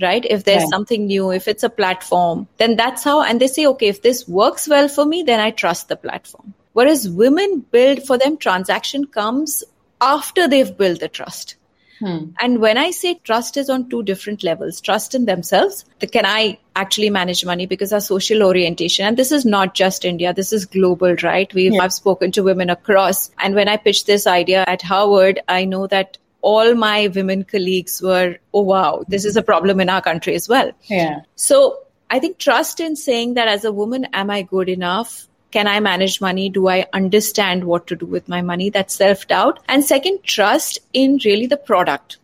right? 0.00 0.24
If 0.30 0.44
there's 0.44 0.66
something 0.70 1.06
new, 1.06 1.30
if 1.30 1.46
it's 1.46 1.62
a 1.62 1.68
platform, 1.68 2.48
then 2.56 2.76
that's 2.76 3.04
how, 3.04 3.22
and 3.22 3.38
they 3.38 3.48
say, 3.48 3.66
okay, 3.66 3.88
if 3.88 4.00
this 4.00 4.26
works 4.26 4.66
well 4.66 4.88
for 4.88 5.04
me, 5.04 5.24
then 5.24 5.40
I 5.40 5.50
trust 5.50 5.88
the 5.88 5.96
platform. 5.96 6.54
Whereas 6.80 7.10
women 7.10 7.66
build 7.70 8.04
for 8.04 8.16
them, 8.16 8.38
transaction 8.38 9.04
comes 9.06 9.62
after 10.00 10.48
they've 10.48 10.74
built 10.78 11.00
the 11.00 11.08
trust. 11.08 11.56
Hmm. 11.98 12.30
And 12.40 12.58
when 12.58 12.78
I 12.78 12.90
say 12.90 13.20
trust 13.22 13.58
is 13.58 13.68
on 13.68 13.90
two 13.90 14.02
different 14.02 14.42
levels, 14.42 14.80
trust 14.80 15.14
in 15.14 15.26
themselves, 15.26 15.84
the, 15.98 16.06
can 16.06 16.24
I 16.24 16.58
actually 16.74 17.10
manage 17.10 17.44
money 17.44 17.66
because 17.66 17.92
our 17.92 18.00
social 18.00 18.42
orientation, 18.42 19.04
and 19.04 19.18
this 19.18 19.30
is 19.30 19.44
not 19.44 19.74
just 19.74 20.06
India, 20.06 20.32
this 20.32 20.54
is 20.54 20.64
global, 20.64 21.14
right? 21.22 21.52
We've 21.52 21.74
yeah. 21.74 21.82
I've 21.82 21.92
spoken 21.92 22.32
to 22.32 22.42
women 22.42 22.70
across. 22.70 23.30
And 23.38 23.54
when 23.54 23.68
I 23.68 23.76
pitched 23.76 24.06
this 24.06 24.26
idea 24.26 24.64
at 24.66 24.80
Harvard, 24.80 25.40
I 25.48 25.66
know 25.66 25.86
that 25.88 26.16
all 26.40 26.74
my 26.74 27.08
women 27.08 27.44
colleagues 27.44 28.00
were, 28.00 28.38
oh 28.54 28.62
wow, 28.62 29.04
this 29.06 29.26
is 29.26 29.36
a 29.36 29.42
problem 29.42 29.80
in 29.80 29.90
our 29.90 30.00
country 30.00 30.34
as 30.34 30.48
well. 30.48 30.72
Yeah. 30.84 31.20
So 31.36 31.80
I 32.08 32.20
think 32.20 32.38
trust 32.38 32.80
in 32.80 32.96
saying 32.96 33.34
that 33.34 33.48
as 33.48 33.66
a 33.66 33.70
woman, 33.70 34.06
am 34.14 34.30
I 34.30 34.40
good 34.40 34.70
enough? 34.70 35.26
Can 35.50 35.66
I 35.66 35.80
manage 35.80 36.20
money? 36.20 36.48
Do 36.48 36.68
I 36.68 36.86
understand 36.92 37.64
what 37.64 37.86
to 37.88 37.96
do 37.96 38.06
with 38.06 38.28
my 38.28 38.42
money? 38.42 38.70
That's 38.70 38.94
self 38.94 39.26
doubt. 39.26 39.60
And 39.68 39.84
second, 39.84 40.22
trust 40.22 40.78
in 40.92 41.18
really 41.24 41.46
the 41.46 41.56
product. 41.56 42.18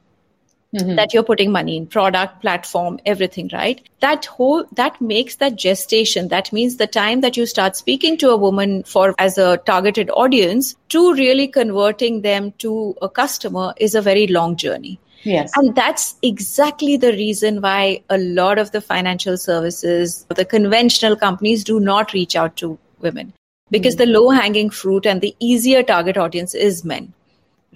Mm-hmm. 0.74 0.96
that 0.96 1.14
you're 1.14 1.22
putting 1.22 1.52
money 1.52 1.76
in 1.76 1.86
product 1.86 2.42
platform 2.42 2.98
everything 3.06 3.48
right 3.52 3.88
that 4.00 4.24
whole 4.26 4.64
that 4.72 5.00
makes 5.00 5.36
that 5.36 5.54
gestation 5.54 6.26
that 6.28 6.52
means 6.52 6.76
the 6.76 6.88
time 6.88 7.20
that 7.20 7.36
you 7.36 7.46
start 7.46 7.76
speaking 7.76 8.18
to 8.18 8.30
a 8.30 8.36
woman 8.36 8.82
for 8.82 9.14
as 9.16 9.38
a 9.38 9.58
targeted 9.58 10.10
audience 10.10 10.74
to 10.88 11.14
really 11.14 11.46
converting 11.46 12.22
them 12.22 12.52
to 12.58 12.96
a 13.00 13.08
customer 13.08 13.72
is 13.78 13.94
a 13.94 14.02
very 14.02 14.26
long 14.26 14.56
journey 14.56 14.98
Yes. 15.26 15.50
And 15.56 15.74
that's 15.74 16.14
exactly 16.22 16.96
the 16.96 17.10
reason 17.10 17.60
why 17.60 18.04
a 18.08 18.16
lot 18.16 18.58
of 18.58 18.70
the 18.70 18.80
financial 18.80 19.36
services, 19.36 20.24
the 20.28 20.44
conventional 20.44 21.16
companies 21.16 21.64
do 21.64 21.80
not 21.80 22.12
reach 22.12 22.36
out 22.36 22.54
to 22.58 22.78
women 23.06 23.32
because 23.70 23.96
mm-hmm. 23.96 24.12
the 24.12 24.18
low 24.18 24.30
hanging 24.30 24.70
fruit 24.70 25.06
and 25.06 25.20
the 25.20 25.34
easier 25.38 25.82
target 25.82 26.16
audience 26.16 26.54
is 26.54 26.84
men 26.84 27.12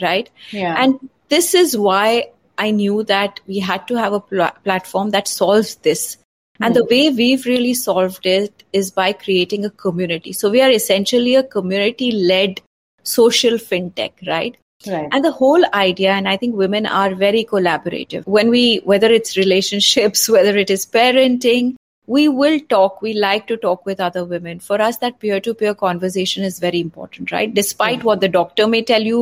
right 0.02 0.30
yeah. 0.50 0.76
and 0.78 1.10
this 1.28 1.54
is 1.54 1.76
why 1.76 2.28
i 2.58 2.70
knew 2.70 3.02
that 3.04 3.40
we 3.46 3.58
had 3.58 3.86
to 3.88 4.00
have 4.04 4.12
a 4.12 4.20
pl- 4.20 4.56
platform 4.64 5.10
that 5.10 5.28
solves 5.34 5.74
this 5.88 6.16
mm-hmm. 6.16 6.64
and 6.64 6.76
the 6.76 6.84
hmm. 6.84 6.94
way 6.94 7.10
we've 7.10 7.46
really 7.46 7.74
solved 7.74 8.26
it 8.26 8.64
is 8.72 8.90
by 9.02 9.12
creating 9.12 9.64
a 9.64 9.76
community 9.86 10.32
so 10.32 10.50
we 10.50 10.62
are 10.62 10.70
essentially 10.70 11.34
a 11.34 11.42
community 11.58 12.10
led 12.32 12.60
social 13.02 13.62
fintech 13.68 14.26
right 14.26 14.56
Right. 14.86 15.08
And 15.12 15.24
the 15.24 15.30
whole 15.30 15.62
idea, 15.74 16.12
and 16.12 16.26
I 16.26 16.36
think 16.36 16.56
women 16.56 16.86
are 16.86 17.14
very 17.14 17.44
collaborative. 17.44 18.26
When 18.26 18.48
we, 18.48 18.78
whether 18.78 19.12
it's 19.12 19.36
relationships, 19.36 20.28
whether 20.36 20.56
it 20.56 20.70
is 20.70 20.86
parenting, 20.86 21.74
we 22.10 22.26
will 22.26 22.58
talk 22.74 23.00
we 23.06 23.12
like 23.24 23.46
to 23.46 23.56
talk 23.64 23.84
with 23.86 24.00
other 24.04 24.24
women 24.24 24.58
for 24.68 24.80
us 24.86 24.96
that 25.02 25.18
peer 25.24 25.40
to 25.46 25.54
peer 25.54 25.74
conversation 25.82 26.46
is 26.50 26.58
very 26.64 26.80
important 26.84 27.30
right 27.34 27.54
despite 27.58 27.98
mm-hmm. 27.98 28.08
what 28.08 28.20
the 28.20 28.32
doctor 28.36 28.66
may 28.66 28.82
tell 28.82 29.10
you 29.10 29.20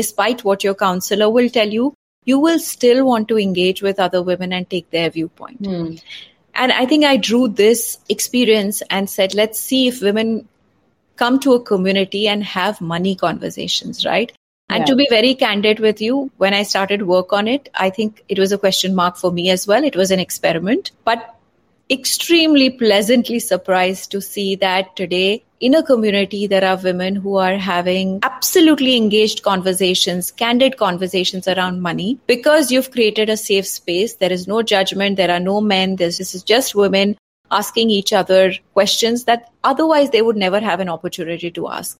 despite 0.00 0.44
what 0.44 0.66
your 0.68 0.74
counselor 0.82 1.28
will 1.38 1.48
tell 1.56 1.76
you 1.78 1.92
you 2.32 2.38
will 2.38 2.58
still 2.58 3.04
want 3.06 3.28
to 3.28 3.38
engage 3.38 3.82
with 3.82 4.04
other 4.06 4.22
women 4.22 4.52
and 4.52 4.70
take 4.70 4.90
their 4.90 5.10
viewpoint 5.10 5.62
mm. 5.62 6.02
and 6.54 6.72
i 6.72 6.86
think 6.86 7.04
i 7.04 7.16
drew 7.16 7.48
this 7.62 7.98
experience 8.16 8.82
and 8.88 9.10
said 9.10 9.34
let's 9.34 9.58
see 9.58 9.88
if 9.88 10.02
women 10.08 10.32
come 11.16 11.40
to 11.40 11.54
a 11.54 11.62
community 11.70 12.28
and 12.28 12.44
have 12.44 12.80
money 12.80 13.16
conversations 13.16 14.04
right 14.06 14.32
and 14.70 14.80
yeah. 14.80 14.84
to 14.86 14.96
be 14.96 15.06
very 15.08 15.34
candid 15.34 15.78
with 15.80 16.02
you, 16.02 16.30
when 16.36 16.52
I 16.52 16.62
started 16.62 17.00
work 17.10 17.32
on 17.32 17.48
it, 17.48 17.70
I 17.74 17.88
think 17.88 18.22
it 18.28 18.38
was 18.38 18.52
a 18.52 18.58
question 18.58 18.94
mark 18.94 19.16
for 19.16 19.32
me 19.32 19.48
as 19.48 19.66
well. 19.66 19.82
It 19.82 19.96
was 19.96 20.10
an 20.10 20.20
experiment. 20.20 20.90
But 21.06 21.37
extremely 21.90 22.68
pleasantly 22.70 23.38
surprised 23.38 24.10
to 24.10 24.20
see 24.20 24.54
that 24.56 24.94
today 24.94 25.42
in 25.60 25.74
a 25.74 25.82
community 25.82 26.46
there 26.46 26.64
are 26.64 26.76
women 26.76 27.16
who 27.16 27.36
are 27.36 27.56
having 27.56 28.20
absolutely 28.22 28.96
engaged 28.96 29.42
conversations 29.42 30.30
candid 30.30 30.76
conversations 30.76 31.48
around 31.48 31.80
money. 31.80 32.18
Because 32.26 32.70
you've 32.70 32.90
created 32.90 33.30
a 33.30 33.36
safe 33.36 33.66
space 33.66 34.16
there 34.16 34.32
is 34.32 34.46
no 34.46 34.62
judgment 34.62 35.16
there 35.16 35.30
are 35.30 35.40
no 35.40 35.60
men 35.60 35.96
this 35.96 36.20
is 36.20 36.42
just 36.42 36.74
women 36.74 37.16
asking 37.50 37.90
each 37.90 38.12
other 38.12 38.52
questions 38.74 39.24
that 39.24 39.50
otherwise 39.64 40.10
they 40.10 40.20
would 40.20 40.36
never 40.36 40.60
have 40.60 40.80
an 40.80 40.88
opportunity 40.90 41.50
to 41.50 41.68
ask 41.68 41.96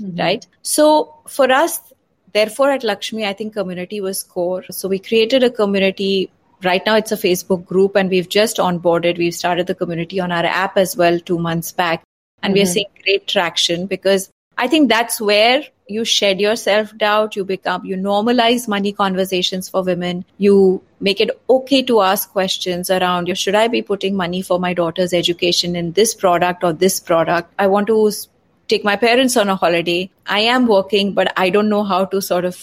mm-hmm. 0.00 0.18
right? 0.18 0.46
So 0.62 1.14
for 1.28 1.50
us 1.50 1.80
therefore 2.34 2.70
at 2.70 2.84
lakshmi 2.84 3.24
i 3.24 3.32
think 3.32 3.54
community 3.54 4.00
was 4.00 4.22
core. 4.22 4.64
So 4.70 4.88
we 4.88 4.98
created 4.98 5.44
a 5.44 5.50
community 5.50 6.30
right 6.64 6.84
now 6.84 6.96
it's 6.96 7.12
a 7.12 7.16
facebook 7.16 7.64
group 7.64 7.96
and 7.96 8.10
we've 8.10 8.28
just 8.28 8.56
onboarded 8.56 9.18
we've 9.18 9.34
started 9.34 9.66
the 9.66 9.74
community 9.74 10.20
on 10.20 10.32
our 10.32 10.44
app 10.44 10.76
as 10.76 10.96
well 10.96 11.18
2 11.20 11.38
months 11.38 11.72
back. 11.72 12.02
And 12.42 12.54
mm-hmm. 12.54 12.60
we're 12.60 12.66
seeing 12.66 12.86
great 13.04 13.26
traction 13.26 13.86
because 13.86 14.30
i 14.56 14.68
think 14.68 14.88
that's 14.88 15.20
where 15.20 15.62
you 15.88 16.04
shed 16.04 16.40
your 16.40 16.54
self 16.56 16.96
doubt 16.96 17.36
you 17.36 17.44
become 17.44 17.84
you 17.84 17.96
normalize 17.96 18.68
money 18.68 18.92
conversations 18.92 19.68
for 19.68 19.82
women 19.82 20.24
you 20.36 20.82
make 21.00 21.20
it 21.20 21.30
okay 21.48 21.82
to 21.82 22.00
ask 22.02 22.30
questions 22.30 22.90
around 22.90 23.36
should 23.36 23.54
i 23.54 23.66
be 23.68 23.82
putting 23.82 24.16
money 24.16 24.42
for 24.42 24.58
my 24.58 24.74
daughter's 24.74 25.12
education 25.12 25.74
in 25.76 25.92
this 25.92 26.14
product 26.14 26.64
or 26.64 26.72
this 26.72 27.00
product? 27.00 27.52
I 27.58 27.66
want 27.66 27.86
to 27.86 28.12
take 28.68 28.84
my 28.84 28.96
parents 28.96 29.36
on 29.36 29.48
a 29.48 29.56
holiday. 29.56 30.10
I 30.26 30.40
am 30.40 30.66
working 30.66 31.14
but 31.14 31.32
i 31.36 31.48
don't 31.50 31.68
know 31.68 31.82
how 31.84 32.04
to 32.04 32.20
sort 32.20 32.44
of 32.44 32.62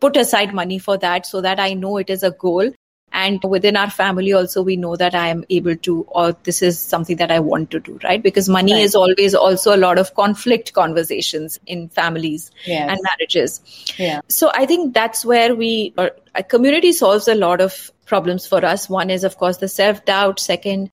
put 0.00 0.16
aside 0.16 0.52
money 0.54 0.78
for 0.78 0.96
that 0.98 1.26
so 1.26 1.40
that 1.40 1.60
i 1.60 1.72
know 1.74 1.96
it 1.98 2.10
is 2.10 2.22
a 2.22 2.30
goal 2.30 2.72
and 3.20 3.44
within 3.54 3.76
our 3.76 3.90
family 3.90 4.32
also 4.32 4.62
we 4.62 4.76
know 4.76 4.94
that 5.02 5.14
i 5.14 5.26
am 5.28 5.44
able 5.58 5.76
to 5.88 5.94
or 6.20 6.26
this 6.48 6.60
is 6.68 6.78
something 6.78 7.16
that 7.22 7.30
i 7.36 7.38
want 7.48 7.70
to 7.70 7.80
do 7.88 7.98
right 8.04 8.22
because 8.22 8.48
money 8.48 8.72
right. 8.72 8.82
is 8.82 8.94
always 8.94 9.34
also 9.34 9.74
a 9.74 9.80
lot 9.84 9.98
of 9.98 10.14
conflict 10.14 10.72
conversations 10.72 11.58
in 11.66 11.88
families 11.88 12.50
yes. 12.66 12.88
and 12.90 13.00
marriages 13.08 13.60
yeah. 13.98 14.20
so 14.28 14.50
i 14.54 14.66
think 14.66 14.94
that's 14.94 15.24
where 15.24 15.54
we 15.54 15.92
or 15.98 16.10
a 16.34 16.42
community 16.42 16.92
solves 16.92 17.28
a 17.28 17.34
lot 17.34 17.60
of 17.60 17.90
problems 18.06 18.46
for 18.46 18.64
us 18.64 18.88
one 18.88 19.10
is 19.10 19.24
of 19.24 19.36
course 19.36 19.58
the 19.58 19.68
self 19.68 20.04
doubt 20.04 20.40
second 20.40 20.90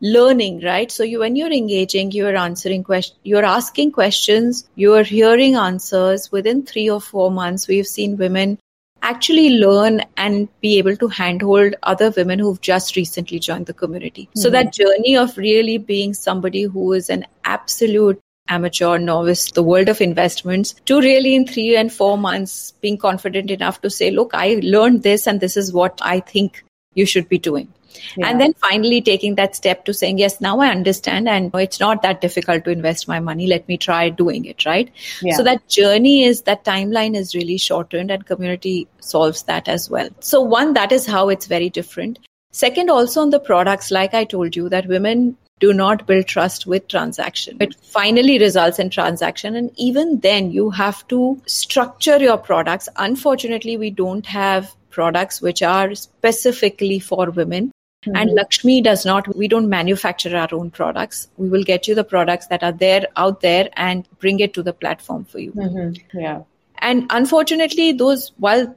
learning 0.00 0.60
right 0.62 0.92
so 0.92 1.02
you 1.02 1.20
when 1.20 1.36
you're 1.36 1.52
engaging 1.52 2.10
you're 2.12 2.36
answering 2.36 2.82
questions 2.84 3.18
you're 3.24 3.46
asking 3.50 3.90
questions 3.90 4.68
you're 4.74 5.02
hearing 5.02 5.54
answers 5.56 6.30
within 6.30 6.64
3 6.66 6.90
or 6.90 7.00
4 7.00 7.30
months 7.30 7.66
we've 7.66 7.86
seen 7.86 8.18
women 8.18 8.58
actually 9.02 9.50
learn 9.50 10.02
and 10.16 10.48
be 10.60 10.78
able 10.78 10.96
to 10.96 11.08
handhold 11.08 11.74
other 11.82 12.10
women 12.10 12.38
who've 12.38 12.60
just 12.60 12.96
recently 12.96 13.38
joined 13.38 13.66
the 13.66 13.72
community. 13.72 14.22
Mm-hmm. 14.22 14.40
So 14.40 14.50
that 14.50 14.72
journey 14.72 15.16
of 15.16 15.36
really 15.36 15.78
being 15.78 16.14
somebody 16.14 16.62
who 16.62 16.92
is 16.92 17.08
an 17.10 17.26
absolute 17.44 18.20
amateur 18.48 18.98
novice, 18.98 19.50
the 19.52 19.62
world 19.62 19.88
of 19.88 20.00
investments, 20.00 20.74
to 20.86 21.00
really 21.00 21.34
in 21.34 21.46
three 21.46 21.76
and 21.76 21.92
four 21.92 22.16
months 22.16 22.72
being 22.80 22.96
confident 22.98 23.50
enough 23.50 23.80
to 23.82 23.90
say, 23.90 24.10
look, 24.10 24.30
I 24.34 24.60
learned 24.62 25.02
this 25.02 25.26
and 25.26 25.40
this 25.40 25.56
is 25.56 25.72
what 25.72 25.98
I 26.02 26.20
think 26.20 26.64
you 26.94 27.06
should 27.06 27.28
be 27.28 27.38
doing. 27.38 27.72
Yeah. 28.16 28.28
And 28.28 28.40
then 28.40 28.54
finally 28.54 29.00
taking 29.00 29.34
that 29.36 29.56
step 29.56 29.84
to 29.86 29.94
saying, 29.94 30.18
yes, 30.18 30.40
now 30.40 30.60
I 30.60 30.68
understand 30.68 31.28
and 31.28 31.54
it's 31.54 31.80
not 31.80 32.02
that 32.02 32.20
difficult 32.20 32.64
to 32.64 32.70
invest 32.70 33.08
my 33.08 33.20
money. 33.20 33.46
Let 33.46 33.68
me 33.68 33.78
try 33.78 34.08
doing 34.08 34.44
it, 34.44 34.64
right? 34.64 34.90
Yeah. 35.22 35.36
So 35.36 35.42
that 35.44 35.68
journey 35.68 36.24
is, 36.24 36.42
that 36.42 36.64
timeline 36.64 37.16
is 37.16 37.34
really 37.34 37.58
shortened 37.58 38.10
and 38.10 38.26
community 38.26 38.88
solves 39.00 39.44
that 39.44 39.68
as 39.68 39.90
well. 39.90 40.08
So 40.20 40.40
one, 40.40 40.74
that 40.74 40.92
is 40.92 41.06
how 41.06 41.28
it's 41.28 41.46
very 41.46 41.70
different. 41.70 42.18
Second, 42.52 42.90
also 42.90 43.20
on 43.20 43.30
the 43.30 43.40
products, 43.40 43.90
like 43.90 44.14
I 44.14 44.24
told 44.24 44.56
you, 44.56 44.68
that 44.70 44.86
women 44.86 45.36
do 45.58 45.72
not 45.72 46.06
build 46.06 46.26
trust 46.26 46.66
with 46.66 46.86
transaction. 46.88 47.56
It 47.60 47.74
finally 47.82 48.38
results 48.38 48.78
in 48.78 48.90
transaction. 48.90 49.56
And 49.56 49.70
even 49.76 50.20
then, 50.20 50.50
you 50.50 50.70
have 50.70 51.06
to 51.08 51.40
structure 51.46 52.18
your 52.18 52.36
products. 52.36 52.88
Unfortunately, 52.96 53.76
we 53.76 53.90
don't 53.90 54.26
have 54.26 54.74
products 54.90 55.40
which 55.42 55.62
are 55.62 55.94
specifically 55.94 56.98
for 56.98 57.30
women. 57.30 57.72
Mm-hmm. 58.06 58.16
And 58.16 58.34
Lakshmi 58.34 58.80
does 58.80 59.04
not, 59.04 59.34
we 59.36 59.48
don't 59.48 59.68
manufacture 59.68 60.36
our 60.36 60.48
own 60.52 60.70
products. 60.70 61.28
We 61.36 61.48
will 61.48 61.64
get 61.64 61.88
you 61.88 61.94
the 61.94 62.04
products 62.04 62.46
that 62.48 62.62
are 62.62 62.72
there 62.72 63.06
out 63.16 63.40
there 63.40 63.68
and 63.74 64.08
bring 64.18 64.40
it 64.40 64.54
to 64.54 64.62
the 64.62 64.72
platform 64.72 65.24
for 65.24 65.38
you. 65.38 65.52
Mm-hmm. 65.52 66.18
Yeah. 66.18 66.42
And 66.78 67.06
unfortunately, 67.10 67.92
those, 67.92 68.32
while 68.38 68.76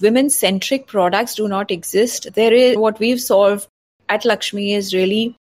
women 0.00 0.30
centric 0.30 0.86
products 0.86 1.34
do 1.34 1.46
not 1.46 1.70
exist, 1.70 2.32
there 2.34 2.52
is 2.52 2.76
what 2.76 2.98
we've 2.98 3.20
solved 3.20 3.68
at 4.08 4.24
Lakshmi 4.24 4.72
is 4.74 4.94
really 4.94 5.36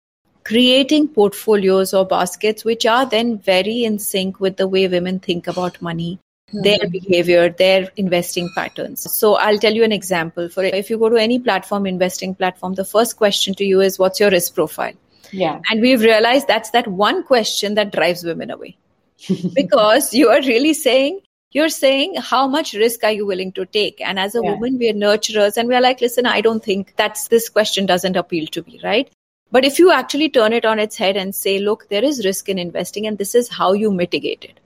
creating 0.45 1.09
portfolios 1.09 1.93
or 1.93 2.07
baskets 2.07 2.64
which 2.64 2.87
are 2.87 3.05
then 3.05 3.37
very 3.38 3.85
in 3.85 3.99
sync 3.99 4.38
with 4.38 4.57
the 4.57 4.69
way 4.69 4.87
women 4.87 5.19
think 5.19 5.49
about 5.49 5.83
money 5.83 6.21
their 6.52 6.88
behavior, 6.88 7.48
their 7.48 7.90
investing 7.96 8.48
patterns. 8.54 9.10
So 9.12 9.34
I'll 9.34 9.58
tell 9.58 9.72
you 9.72 9.84
an 9.84 9.92
example. 9.92 10.48
For 10.48 10.64
if 10.64 10.90
you 10.90 10.98
go 10.98 11.08
to 11.08 11.16
any 11.16 11.38
platform, 11.38 11.86
investing 11.86 12.34
platform, 12.34 12.74
the 12.74 12.84
first 12.84 13.16
question 13.16 13.54
to 13.54 13.64
you 13.64 13.80
is 13.80 13.98
what's 13.98 14.20
your 14.20 14.30
risk 14.30 14.54
profile? 14.54 14.94
Yeah. 15.32 15.60
And 15.70 15.80
we've 15.80 16.00
realized 16.00 16.46
that's 16.46 16.70
that 16.70 16.86
one 16.86 17.24
question 17.24 17.74
that 17.74 17.92
drives 17.92 18.22
women 18.22 18.50
away. 18.50 18.76
because 19.54 20.14
you 20.14 20.28
are 20.28 20.40
really 20.42 20.74
saying, 20.74 21.20
you're 21.52 21.68
saying 21.68 22.16
how 22.16 22.46
much 22.46 22.74
risk 22.74 23.02
are 23.02 23.12
you 23.12 23.24
willing 23.24 23.52
to 23.52 23.64
take 23.66 24.00
and 24.00 24.18
as 24.18 24.34
a 24.34 24.40
yeah. 24.42 24.50
woman 24.50 24.78
we 24.78 24.90
are 24.90 24.98
nurturers 25.02 25.56
and 25.56 25.68
we're 25.68 25.80
like 25.80 26.00
listen 26.00 26.26
i 26.26 26.40
don't 26.40 26.62
think 26.62 26.92
that's 26.96 27.28
this 27.28 27.48
question 27.48 27.86
doesn't 27.86 28.16
appeal 28.16 28.46
to 28.48 28.62
me 28.64 28.80
right 28.82 29.10
but 29.52 29.64
if 29.64 29.78
you 29.78 29.90
actually 29.92 30.28
turn 30.28 30.52
it 30.52 30.66
on 30.66 30.78
its 30.78 30.96
head 30.96 31.16
and 31.16 31.34
say 31.34 31.58
look 31.58 31.88
there 31.88 32.04
is 32.04 32.26
risk 32.26 32.50
in 32.50 32.58
investing 32.58 33.06
and 33.06 33.16
this 33.16 33.34
is 33.34 33.48
how 33.48 33.72
you 33.72 33.90
mitigate 33.90 34.44
it 34.44 34.60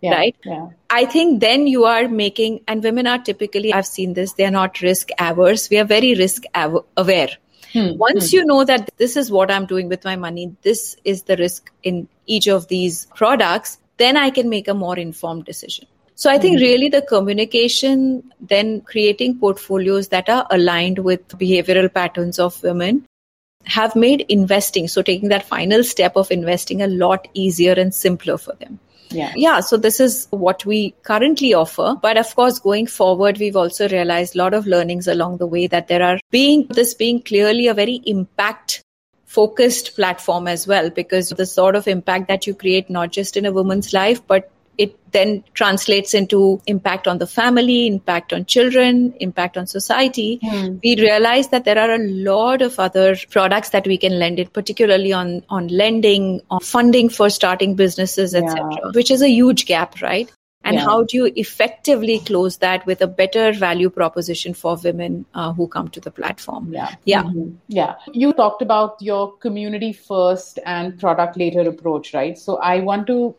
yeah, 0.00 0.14
right? 0.14 0.36
Yeah. 0.44 0.68
I 0.90 1.04
think 1.06 1.40
then 1.40 1.66
you 1.66 1.84
are 1.84 2.08
making, 2.08 2.60
and 2.68 2.82
women 2.82 3.06
are 3.06 3.18
typically, 3.18 3.72
I've 3.72 3.86
seen 3.86 4.14
this, 4.14 4.32
they're 4.34 4.50
not 4.50 4.80
risk 4.80 5.08
averse. 5.18 5.70
We 5.70 5.78
are 5.78 5.84
very 5.84 6.14
risk 6.14 6.44
aware. 6.96 7.30
Hmm, 7.72 7.96
Once 7.96 8.30
hmm. 8.30 8.36
you 8.36 8.44
know 8.44 8.64
that 8.64 8.90
this 8.96 9.16
is 9.16 9.30
what 9.30 9.50
I'm 9.50 9.66
doing 9.66 9.88
with 9.88 10.04
my 10.04 10.16
money, 10.16 10.54
this 10.62 10.96
is 11.04 11.22
the 11.22 11.36
risk 11.36 11.70
in 11.82 12.08
each 12.26 12.46
of 12.46 12.68
these 12.68 13.06
products, 13.14 13.78
then 13.96 14.16
I 14.16 14.30
can 14.30 14.48
make 14.48 14.68
a 14.68 14.74
more 14.74 14.98
informed 14.98 15.44
decision. 15.44 15.86
So 16.14 16.30
I 16.30 16.38
think 16.38 16.58
hmm. 16.58 16.62
really 16.62 16.88
the 16.88 17.02
communication, 17.02 18.30
then 18.40 18.80
creating 18.82 19.38
portfolios 19.38 20.08
that 20.08 20.28
are 20.28 20.46
aligned 20.50 21.00
with 21.00 21.26
behavioral 21.28 21.92
patterns 21.92 22.38
of 22.38 22.62
women 22.62 23.06
have 23.64 23.96
made 23.96 24.24
investing, 24.28 24.86
so 24.88 25.02
taking 25.02 25.28
that 25.30 25.44
final 25.44 25.82
step 25.82 26.16
of 26.16 26.30
investing 26.30 26.82
a 26.82 26.86
lot 26.86 27.26
easier 27.34 27.72
and 27.72 27.92
simpler 27.92 28.38
for 28.38 28.54
them. 28.54 28.78
Yeah. 29.10 29.32
Yeah. 29.36 29.60
So 29.60 29.76
this 29.76 30.00
is 30.00 30.26
what 30.30 30.64
we 30.64 30.94
currently 31.02 31.54
offer. 31.54 31.94
But 32.00 32.16
of 32.16 32.34
course, 32.34 32.58
going 32.58 32.86
forward, 32.86 33.38
we've 33.38 33.56
also 33.56 33.88
realized 33.88 34.34
a 34.34 34.38
lot 34.38 34.54
of 34.54 34.66
learnings 34.66 35.08
along 35.08 35.38
the 35.38 35.46
way 35.46 35.66
that 35.66 35.88
there 35.88 36.02
are 36.02 36.18
being 36.30 36.66
this 36.68 36.94
being 36.94 37.22
clearly 37.22 37.68
a 37.68 37.74
very 37.74 38.00
impact 38.06 38.82
focused 39.24 39.94
platform 39.94 40.48
as 40.48 40.66
well, 40.66 40.88
because 40.88 41.28
the 41.28 41.46
sort 41.46 41.76
of 41.76 41.86
impact 41.86 42.28
that 42.28 42.46
you 42.46 42.54
create, 42.54 42.88
not 42.88 43.12
just 43.12 43.36
in 43.36 43.44
a 43.44 43.52
woman's 43.52 43.92
life, 43.92 44.26
but 44.26 44.50
it 44.78 44.96
then 45.12 45.42
translates 45.54 46.14
into 46.14 46.60
impact 46.66 47.08
on 47.08 47.18
the 47.18 47.26
family, 47.26 47.86
impact 47.86 48.32
on 48.32 48.44
children, 48.44 49.14
impact 49.20 49.56
on 49.56 49.66
society. 49.66 50.38
Mm. 50.42 50.80
We 50.82 50.96
realize 50.96 51.48
that 51.48 51.64
there 51.64 51.78
are 51.78 51.94
a 51.94 51.98
lot 51.98 52.62
of 52.62 52.78
other 52.78 53.16
products 53.30 53.70
that 53.70 53.86
we 53.86 53.96
can 53.96 54.18
lend 54.18 54.38
it, 54.38 54.52
particularly 54.52 55.12
on, 55.12 55.42
on 55.48 55.68
lending, 55.68 56.42
on 56.50 56.60
funding 56.60 57.08
for 57.08 57.30
starting 57.30 57.74
businesses, 57.74 58.34
etc., 58.34 58.68
yeah. 58.70 58.90
which 58.92 59.10
is 59.10 59.22
a 59.22 59.30
huge 59.30 59.66
gap, 59.66 60.00
right? 60.02 60.30
And 60.66 60.74
yeah. 60.74 60.84
how 60.84 61.04
do 61.04 61.16
you 61.16 61.32
effectively 61.36 62.18
close 62.18 62.56
that 62.56 62.84
with 62.86 63.00
a 63.00 63.06
better 63.06 63.52
value 63.52 63.88
proposition 63.88 64.52
for 64.52 64.76
women 64.82 65.24
uh, 65.32 65.52
who 65.52 65.68
come 65.68 65.88
to 65.90 66.00
the 66.00 66.10
platform? 66.10 66.72
Yeah. 66.72 66.96
Yeah. 67.04 67.22
Mm-hmm. 67.22 67.54
Yeah. 67.68 67.94
You 68.12 68.32
talked 68.32 68.62
about 68.62 69.00
your 69.00 69.36
community 69.36 69.92
first 69.92 70.58
and 70.66 70.98
product 70.98 71.36
later 71.36 71.60
approach, 71.60 72.12
right? 72.12 72.36
So 72.36 72.56
I 72.56 72.80
want 72.80 73.06
to 73.06 73.36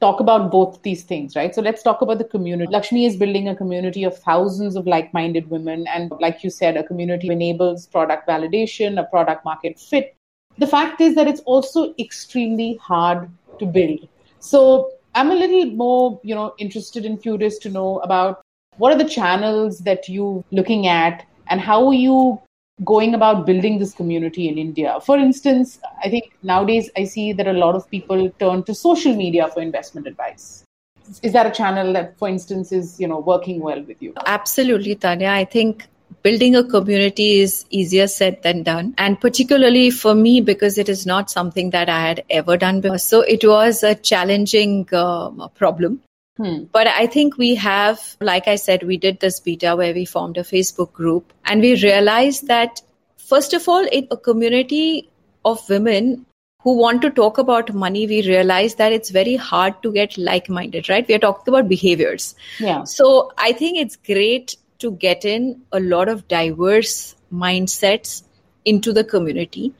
talk 0.00 0.20
about 0.20 0.50
both 0.50 0.82
these 0.82 1.02
things, 1.02 1.36
right? 1.36 1.54
So 1.54 1.60
let's 1.60 1.82
talk 1.82 2.00
about 2.00 2.18
the 2.18 2.24
community. 2.24 2.72
Lakshmi 2.72 3.04
is 3.04 3.16
building 3.16 3.48
a 3.48 3.54
community 3.54 4.04
of 4.04 4.16
thousands 4.18 4.74
of 4.74 4.86
like 4.86 5.12
minded 5.12 5.50
women. 5.50 5.86
And 5.88 6.10
like 6.20 6.42
you 6.42 6.50
said, 6.50 6.76
a 6.76 6.82
community 6.82 7.28
enables 7.28 7.86
product 7.86 8.26
validation, 8.26 8.98
a 8.98 9.04
product 9.04 9.44
market 9.44 9.78
fit. 9.78 10.16
The 10.58 10.66
fact 10.66 11.00
is 11.00 11.14
that 11.14 11.28
it's 11.28 11.40
also 11.40 11.94
extremely 11.98 12.78
hard 12.82 13.30
to 13.58 13.66
build. 13.66 14.08
So 14.38 14.92
I'm 15.14 15.30
a 15.30 15.34
little 15.34 15.66
more, 15.66 16.18
you 16.22 16.34
know, 16.34 16.54
interested 16.58 17.04
and 17.04 17.20
curious 17.20 17.58
to 17.58 17.68
know 17.68 17.98
about 17.98 18.40
what 18.78 18.92
are 18.92 18.98
the 18.98 19.08
channels 19.08 19.80
that 19.80 20.08
you're 20.08 20.42
looking 20.50 20.86
at 20.86 21.26
and 21.48 21.60
how 21.60 21.86
are 21.88 21.94
you 21.94 22.40
going 22.84 23.14
about 23.14 23.46
building 23.46 23.78
this 23.78 23.92
community 23.92 24.48
in 24.48 24.58
India. 24.58 24.98
For 25.04 25.18
instance, 25.18 25.78
I 26.02 26.08
think 26.08 26.32
nowadays 26.42 26.90
I 26.96 27.04
see 27.04 27.32
that 27.34 27.46
a 27.46 27.52
lot 27.52 27.74
of 27.74 27.88
people 27.90 28.30
turn 28.38 28.62
to 28.64 28.74
social 28.74 29.14
media 29.14 29.48
for 29.48 29.60
investment 29.60 30.06
advice. 30.06 30.64
Is 31.22 31.32
that 31.32 31.46
a 31.46 31.50
channel 31.50 31.92
that, 31.94 32.16
for 32.18 32.28
instance, 32.28 32.72
is 32.72 33.00
you 33.00 33.08
know 33.08 33.18
working 33.18 33.60
well 33.60 33.82
with 33.82 34.00
you? 34.00 34.14
Absolutely, 34.26 34.94
Tanya. 34.94 35.28
I 35.28 35.44
think 35.44 35.86
building 36.22 36.54
a 36.54 36.64
community 36.64 37.40
is 37.40 37.64
easier 37.70 38.06
said 38.06 38.42
than 38.42 38.62
done. 38.62 38.94
And 38.98 39.20
particularly 39.20 39.90
for 39.90 40.14
me, 40.14 40.40
because 40.40 40.78
it 40.78 40.88
is 40.88 41.06
not 41.06 41.30
something 41.30 41.70
that 41.70 41.88
I 41.88 42.00
had 42.00 42.24
ever 42.30 42.56
done 42.56 42.80
before. 42.80 42.98
So 42.98 43.22
it 43.22 43.44
was 43.44 43.82
a 43.82 43.94
challenging 43.94 44.92
um, 44.94 45.50
problem. 45.54 46.00
Hmm. 46.40 46.64
But 46.72 46.86
I 46.86 47.06
think 47.06 47.36
we 47.36 47.54
have, 47.56 48.16
like 48.18 48.48
I 48.48 48.56
said, 48.56 48.82
we 48.82 48.96
did 48.96 49.20
this 49.20 49.40
beta 49.40 49.76
where 49.76 49.92
we 49.92 50.06
formed 50.06 50.38
a 50.38 50.42
Facebook 50.42 50.90
group 50.90 51.34
and 51.44 51.60
we 51.60 51.74
realized 51.82 52.46
that, 52.46 52.80
first 53.18 53.52
of 53.52 53.68
all, 53.68 53.86
in 53.86 54.08
a 54.10 54.16
community 54.16 55.10
of 55.44 55.68
women 55.68 56.24
who 56.62 56.78
want 56.78 57.02
to 57.02 57.10
talk 57.10 57.36
about 57.36 57.74
money, 57.74 58.06
we 58.06 58.26
realize 58.26 58.76
that 58.76 58.90
it's 58.90 59.10
very 59.10 59.36
hard 59.36 59.82
to 59.82 59.92
get 59.92 60.16
like 60.16 60.48
minded, 60.48 60.88
right? 60.88 61.06
We 61.06 61.14
are 61.14 61.18
talking 61.18 61.52
about 61.52 61.68
behaviors. 61.68 62.34
Yeah. 62.58 62.84
So 62.84 63.32
I 63.36 63.52
think 63.52 63.76
it's 63.76 63.96
great 63.96 64.56
to 64.78 64.92
get 64.92 65.26
in 65.26 65.60
a 65.72 65.80
lot 65.80 66.08
of 66.08 66.26
diverse 66.26 67.16
mindsets 67.30 68.22
into 68.64 68.94
the 68.94 69.04
community 69.04 69.74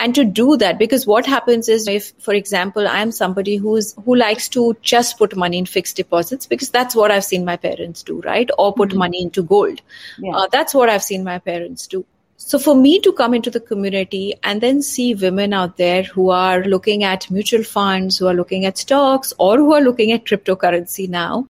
and 0.00 0.14
to 0.14 0.24
do 0.24 0.56
that 0.56 0.78
because 0.78 1.06
what 1.06 1.26
happens 1.26 1.68
is 1.68 1.86
if 1.94 2.12
for 2.26 2.34
example 2.34 2.88
i 2.92 3.00
am 3.06 3.12
somebody 3.16 3.56
who's 3.64 3.90
who 4.04 4.16
likes 4.20 4.48
to 4.56 4.64
just 4.92 5.18
put 5.18 5.36
money 5.42 5.58
in 5.62 5.66
fixed 5.72 5.96
deposits 6.02 6.46
because 6.54 6.70
that's 6.76 6.96
what 7.00 7.16
i've 7.16 7.28
seen 7.32 7.44
my 7.50 7.56
parents 7.56 8.02
do 8.02 8.20
right 8.28 8.50
or 8.58 8.72
put 8.72 8.88
mm-hmm. 8.90 9.04
money 9.04 9.22
into 9.22 9.42
gold 9.42 9.82
yeah. 10.18 10.36
uh, 10.36 10.46
that's 10.56 10.74
what 10.74 10.88
i've 10.88 11.06
seen 11.10 11.22
my 11.24 11.38
parents 11.38 11.86
do 11.86 12.04
so 12.36 12.58
for 12.58 12.74
me 12.74 12.98
to 13.00 13.12
come 13.12 13.34
into 13.34 13.50
the 13.50 13.60
community 13.60 14.34
and 14.42 14.62
then 14.62 14.80
see 14.80 15.14
women 15.14 15.52
out 15.52 15.76
there 15.76 16.02
who 16.02 16.30
are 16.30 16.64
looking 16.64 17.04
at 17.04 17.30
mutual 17.30 17.62
funds 17.62 18.16
who 18.16 18.26
are 18.26 18.38
looking 18.42 18.64
at 18.64 18.78
stocks 18.78 19.34
or 19.38 19.56
who 19.58 19.74
are 19.74 19.82
looking 19.88 20.12
at 20.12 20.24
cryptocurrency 20.24 21.08
now 21.08 21.46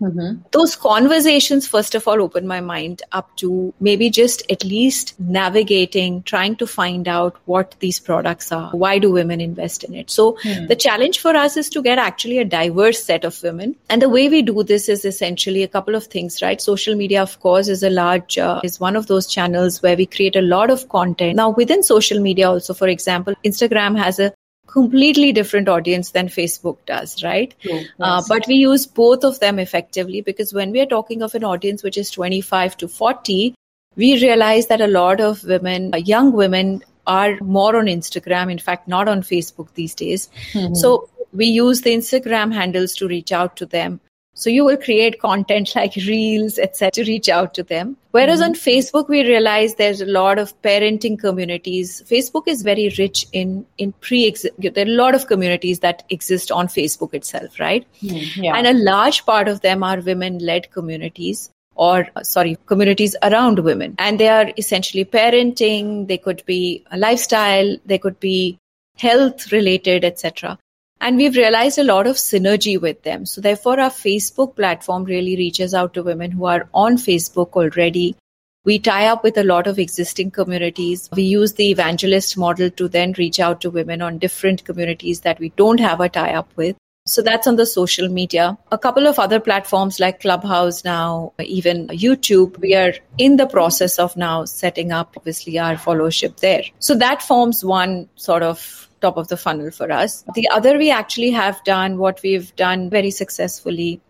Mm-hmm. 0.00 0.42
Those 0.50 0.76
conversations, 0.76 1.66
first 1.66 1.94
of 1.94 2.06
all, 2.06 2.20
open 2.20 2.46
my 2.46 2.60
mind 2.60 3.02
up 3.12 3.36
to 3.36 3.72
maybe 3.80 4.10
just 4.10 4.42
at 4.50 4.64
least 4.64 5.18
navigating, 5.18 6.22
trying 6.22 6.56
to 6.56 6.66
find 6.66 7.08
out 7.08 7.36
what 7.44 7.74
these 7.80 8.00
products 8.00 8.52
are. 8.52 8.70
Why 8.72 8.98
do 8.98 9.10
women 9.10 9.40
invest 9.40 9.84
in 9.84 9.94
it? 9.94 10.10
So 10.10 10.32
mm. 10.44 10.68
the 10.68 10.76
challenge 10.76 11.20
for 11.20 11.34
us 11.36 11.56
is 11.56 11.68
to 11.70 11.82
get 11.82 11.98
actually 11.98 12.38
a 12.38 12.44
diverse 12.44 13.02
set 13.02 13.24
of 13.24 13.40
women. 13.42 13.76
And 13.88 14.02
the 14.02 14.08
way 14.08 14.28
we 14.28 14.42
do 14.42 14.62
this 14.62 14.88
is 14.88 15.04
essentially 15.04 15.62
a 15.62 15.68
couple 15.68 15.94
of 15.94 16.06
things, 16.06 16.42
right? 16.42 16.60
Social 16.60 16.94
media, 16.94 17.22
of 17.22 17.40
course, 17.40 17.68
is 17.68 17.82
a 17.82 17.90
large, 17.90 18.38
uh, 18.38 18.60
is 18.64 18.80
one 18.80 18.96
of 18.96 19.06
those 19.06 19.26
channels 19.26 19.82
where 19.82 19.96
we 19.96 20.06
create 20.06 20.36
a 20.36 20.42
lot 20.42 20.70
of 20.70 20.88
content. 20.88 21.36
Now, 21.36 21.50
within 21.50 21.82
social 21.82 22.20
media 22.20 22.50
also, 22.50 22.74
for 22.74 22.88
example, 22.88 23.34
Instagram 23.44 23.98
has 23.98 24.18
a 24.18 24.32
completely 24.74 25.32
different 25.32 25.68
audience 25.68 26.10
than 26.10 26.28
Facebook 26.28 26.78
does, 26.84 27.22
right? 27.22 27.54
Yes. 27.62 27.86
Uh, 28.00 28.22
but 28.28 28.46
we 28.48 28.56
use 28.56 28.86
both 28.86 29.24
of 29.24 29.38
them 29.38 29.60
effectively 29.60 30.20
because 30.20 30.52
when 30.52 30.72
we 30.72 30.80
are 30.80 30.92
talking 30.94 31.22
of 31.22 31.34
an 31.36 31.44
audience 31.44 31.84
which 31.84 31.96
is 31.96 32.10
25 32.10 32.76
to 32.78 32.88
40, 32.88 33.54
we 33.94 34.20
realize 34.20 34.66
that 34.66 34.80
a 34.80 34.88
lot 34.88 35.20
of 35.20 35.44
women, 35.44 35.94
uh, 35.94 35.98
young 35.98 36.32
women, 36.32 36.82
are 37.06 37.38
more 37.40 37.76
on 37.76 37.86
Instagram, 37.86 38.50
in 38.50 38.58
fact, 38.58 38.88
not 38.88 39.08
on 39.08 39.22
Facebook 39.22 39.68
these 39.74 39.94
days. 39.94 40.28
Mm-hmm. 40.52 40.74
So 40.74 41.08
we 41.32 41.46
use 41.46 41.82
the 41.82 41.94
Instagram 41.94 42.52
handles 42.52 42.94
to 42.96 43.06
reach 43.06 43.30
out 43.30 43.56
to 43.58 43.66
them. 43.66 44.00
So 44.34 44.50
you 44.50 44.64
will 44.64 44.76
create 44.76 45.20
content 45.20 45.72
like 45.76 45.94
reels, 45.96 46.58
etc., 46.58 46.90
to 46.92 47.10
reach 47.10 47.28
out 47.28 47.54
to 47.54 47.62
them. 47.62 47.96
Whereas 48.10 48.40
mm-hmm. 48.40 48.50
on 48.50 48.54
Facebook, 48.54 49.08
we 49.08 49.22
realize 49.22 49.76
there's 49.76 50.00
a 50.00 50.06
lot 50.06 50.38
of 50.38 50.60
parenting 50.62 51.18
communities. 51.18 52.02
Facebook 52.06 52.46
is 52.46 52.62
very 52.62 52.92
rich 52.98 53.26
in 53.32 53.66
in 53.78 53.92
pre. 53.92 54.34
There 54.58 54.86
are 54.86 54.88
a 54.88 54.96
lot 55.02 55.14
of 55.14 55.26
communities 55.26 55.80
that 55.80 56.04
exist 56.10 56.50
on 56.50 56.68
Facebook 56.68 57.14
itself, 57.14 57.58
right? 57.58 57.86
Mm, 58.02 58.42
yeah. 58.42 58.56
And 58.56 58.66
a 58.66 58.74
large 58.74 59.24
part 59.24 59.48
of 59.48 59.60
them 59.60 59.82
are 59.82 60.00
women-led 60.00 60.70
communities 60.70 61.50
or 61.74 62.08
sorry 62.22 62.56
communities 62.66 63.16
around 63.22 63.58
women 63.58 63.94
and 63.98 64.20
they 64.20 64.28
are 64.28 64.52
essentially 64.56 65.04
parenting 65.04 66.06
they 66.06 66.18
could 66.18 66.42
be 66.46 66.84
a 66.92 66.96
lifestyle 66.96 67.76
they 67.84 67.98
could 67.98 68.18
be 68.20 68.56
health 68.96 69.50
related 69.50 70.04
etc 70.04 70.56
and 71.04 71.18
we've 71.18 71.36
realized 71.36 71.78
a 71.78 71.84
lot 71.84 72.06
of 72.06 72.16
synergy 72.16 72.80
with 72.80 73.02
them. 73.02 73.26
So 73.26 73.42
therefore, 73.42 73.78
our 73.78 73.90
Facebook 73.90 74.56
platform 74.56 75.04
really 75.04 75.36
reaches 75.36 75.74
out 75.74 75.92
to 75.94 76.02
women 76.02 76.30
who 76.30 76.46
are 76.46 76.66
on 76.72 76.96
Facebook 76.96 77.52
already. 77.52 78.16
We 78.64 78.78
tie 78.78 79.08
up 79.08 79.22
with 79.22 79.36
a 79.36 79.44
lot 79.44 79.66
of 79.66 79.78
existing 79.78 80.30
communities. 80.30 81.10
We 81.12 81.24
use 81.24 81.52
the 81.52 81.68
evangelist 81.70 82.38
model 82.38 82.70
to 82.70 82.88
then 82.88 83.12
reach 83.18 83.38
out 83.38 83.60
to 83.60 83.70
women 83.70 84.00
on 84.00 84.16
different 84.16 84.64
communities 84.64 85.20
that 85.20 85.38
we 85.38 85.50
don't 85.50 85.78
have 85.78 86.00
a 86.00 86.08
tie 86.08 86.32
up 86.32 86.48
with. 86.56 86.74
So 87.06 87.20
that's 87.20 87.46
on 87.46 87.56
the 87.56 87.66
social 87.66 88.08
media. 88.08 88.56
A 88.72 88.78
couple 88.78 89.06
of 89.06 89.18
other 89.18 89.40
platforms 89.40 90.00
like 90.00 90.22
Clubhouse 90.22 90.86
now, 90.86 91.34
even 91.38 91.88
YouTube, 91.88 92.58
we 92.60 92.74
are 92.74 92.94
in 93.18 93.36
the 93.36 93.46
process 93.46 93.98
of 93.98 94.16
now 94.16 94.46
setting 94.46 94.90
up 94.90 95.12
obviously 95.18 95.58
our 95.58 95.74
followership 95.74 96.38
there. 96.38 96.62
So 96.78 96.94
that 96.94 97.20
forms 97.20 97.62
one 97.62 98.08
sort 98.16 98.42
of 98.42 98.88
top 99.04 99.20
of 99.22 99.28
the 99.28 99.36
funnel 99.44 99.70
for 99.70 99.90
us. 100.00 100.24
The 100.34 100.48
other, 100.58 100.78
we 100.78 100.90
actually 101.02 101.30
have 101.30 101.62
done 101.64 101.98
what 101.98 102.22
we've 102.22 102.54
done 102.56 102.90
very 102.90 103.10
successfully 103.20 104.00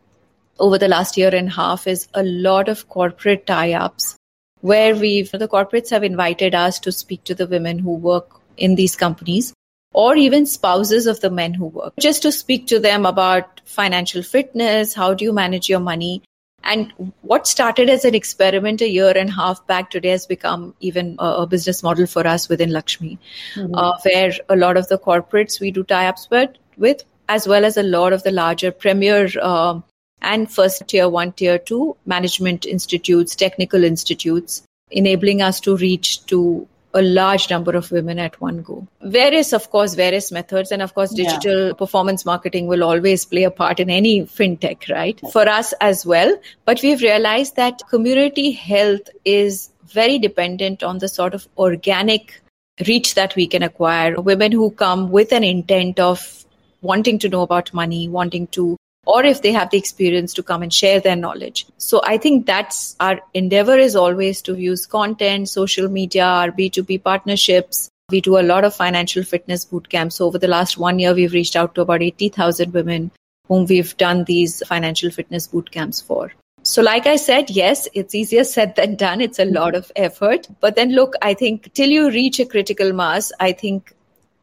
over 0.59 0.79
the 0.79 0.89
last 0.89 1.17
year 1.17 1.35
and 1.35 1.49
a 1.49 1.53
half 1.53 1.87
is 1.87 2.09
a 2.15 2.23
lot 2.23 2.69
of 2.69 2.89
corporate 2.89 3.47
tie 3.47 3.73
ups 3.73 4.17
where 4.61 4.95
we've, 4.97 5.31
the 5.31 5.49
corporates 5.49 5.91
have 5.91 6.05
invited 6.05 6.55
us 6.55 6.79
to 6.81 6.93
speak 6.93 7.25
to 7.25 7.35
the 7.35 7.47
women 7.47 7.79
who 7.79 7.95
work 7.95 8.41
in 8.57 8.77
these 8.77 8.97
companies 8.97 9.53
or 9.93 10.17
even 10.17 10.47
spouses 10.47 11.07
of 11.07 11.21
the 11.21 11.31
men 11.31 11.55
who 11.55 11.67
work, 11.67 11.93
just 12.01 12.23
to 12.23 12.33
speak 12.33 12.67
to 12.67 12.79
them 12.81 13.07
about 13.07 13.61
financial 13.65 14.23
fitness, 14.23 14.95
how 14.95 15.15
do 15.15 15.25
you 15.25 15.33
manage 15.33 15.69
your 15.69 15.81
money, 15.81 16.23
and 16.65 16.93
what 17.21 17.47
started 17.47 17.91
as 17.91 18.05
an 18.05 18.15
experiment 18.15 18.81
a 18.81 18.89
year 18.89 19.13
and 19.17 19.29
a 19.29 19.33
half 19.33 19.65
back 19.67 19.91
today 19.91 20.11
has 20.11 20.27
become 20.27 20.75
even 20.81 21.17
a, 21.19 21.27
a 21.43 21.47
business 21.47 21.83
model 21.83 22.07
for 22.07 22.27
us 22.27 22.49
within 22.49 22.71
Lakshmi, 22.71 23.19
mm-hmm. 23.55 23.75
uh, 23.75 23.99
where 24.03 24.33
a 24.49 24.57
lot 24.57 24.77
of 24.77 24.89
the 24.89 24.99
corporates 24.99 25.61
we 25.61 25.71
do 25.71 25.85
tie 25.85 26.07
ups 26.07 26.29
with, 26.31 26.51
with, 26.79 27.05
as 27.29 27.47
well 27.47 27.65
as 27.65 27.77
a 27.77 27.83
lot 27.83 28.13
of 28.13 28.23
the 28.23 28.31
larger 28.31 28.73
premier 28.73 29.29
uh, 29.41 29.79
and 30.23 30.51
first 30.51 30.87
tier 30.89 31.09
one, 31.09 31.33
tier 31.33 31.59
two 31.59 31.97
management 32.07 32.65
institutes, 32.65 33.37
technical 33.37 33.85
institutes, 33.85 34.63
enabling 34.91 35.43
us 35.43 35.61
to 35.61 35.77
reach 35.77 36.25
to 36.27 36.67
a 36.95 37.03
large 37.03 37.51
number 37.51 37.77
of 37.77 37.91
women 37.91 38.21
at 38.21 38.41
one 38.41 38.63
go. 38.63 38.87
Various, 39.03 39.53
of 39.53 39.69
course, 39.71 39.95
various 39.95 40.31
methods. 40.31 40.71
And 40.71 40.81
of 40.81 40.95
course, 40.95 41.13
digital 41.13 41.69
yeah. 41.69 41.73
performance 41.73 42.25
marketing 42.25 42.69
will 42.69 42.85
always 42.85 43.25
play 43.25 43.43
a 43.43 43.51
part 43.51 43.81
in 43.81 43.91
any 43.91 44.23
fintech, 44.23 44.89
right? 44.89 45.21
For 45.33 45.49
us 45.49 45.75
as 45.81 46.07
well. 46.07 46.35
But 46.65 46.81
we've 46.83 47.03
realized 47.03 47.57
that 47.57 47.83
community 47.91 48.53
health 48.53 49.09
is 49.25 49.71
very 49.85 50.19
dependent 50.19 50.83
on 50.83 50.99
the 50.99 51.09
sort 51.09 51.35
of 51.35 51.49
organic 51.59 52.41
reach 52.87 53.15
that 53.15 53.35
we 53.35 53.49
can 53.49 53.63
acquire. 53.63 54.21
Women 54.21 54.53
who 54.53 54.71
come 54.71 55.11
with 55.11 55.33
an 55.33 55.45
intent 55.45 55.99
of 55.99 56.45
wanting 56.81 57.19
to 57.21 57.29
know 57.29 57.43
about 57.43 57.75
money, 57.75 58.09
wanting 58.09 58.47
to 58.49 58.77
or 59.07 59.25
if 59.25 59.43
they 59.43 59.53
have 59.53 59.71
the 59.71 59.79
experience 59.79 60.35
to 60.35 60.43
come 60.43 60.63
and 60.63 60.73
share 60.73 61.01
their 61.01 61.17
knowledge. 61.17 61.67
So 61.79 62.01
I 62.05 62.19
think 62.19 62.47
that's 62.47 62.97
our 63.01 63.21
endeavor 63.35 63.77
is 63.77 63.97
always 63.97 64.43
to 64.43 64.55
use 64.55 64.87
content, 64.87 65.49
social 65.49 65.89
media, 65.89 66.25
our 66.25 66.51
B2B 66.51 67.03
partnerships. 67.03 67.89
We 68.11 68.21
do 68.21 68.39
a 68.39 68.43
lot 68.43 68.65
of 68.65 68.75
financial 68.75 69.25
fitness 69.25 69.65
boot 69.65 69.89
camps. 69.89 70.17
So 70.17 70.27
over 70.27 70.39
the 70.39 70.49
last 70.49 70.79
one 70.79 70.99
year, 70.99 71.15
we've 71.15 71.33
reached 71.33 71.57
out 71.57 71.75
to 71.75 71.81
about 71.81 72.03
80,000 72.03 72.73
women 72.73 73.11
whom 73.49 73.67
we've 73.67 73.97
done 73.97 74.25
these 74.25 74.63
financial 74.67 75.11
fitness 75.11 75.47
boot 75.47 75.71
camps 75.71 76.01
for. 76.01 76.33
So, 76.63 76.81
like 76.81 77.07
I 77.07 77.17
said, 77.17 77.51
yes, 77.51 77.89
it's 77.93 78.15
easier 78.15 78.43
said 78.43 78.75
than 78.75 78.97
done. 78.97 79.21
It's 79.21 79.39
a 79.39 79.45
lot 79.45 79.75
of 79.75 79.93
effort. 79.97 80.49
But 80.61 80.77
then, 80.77 80.95
look, 80.95 81.13
I 81.21 81.35
think 81.35 81.75
till 81.75 81.91
you 81.91 82.11
reach 82.11 82.41
a 82.41 82.47
critical 82.47 82.95
mass, 82.95 83.33
I 83.39 83.53
think 83.53 83.93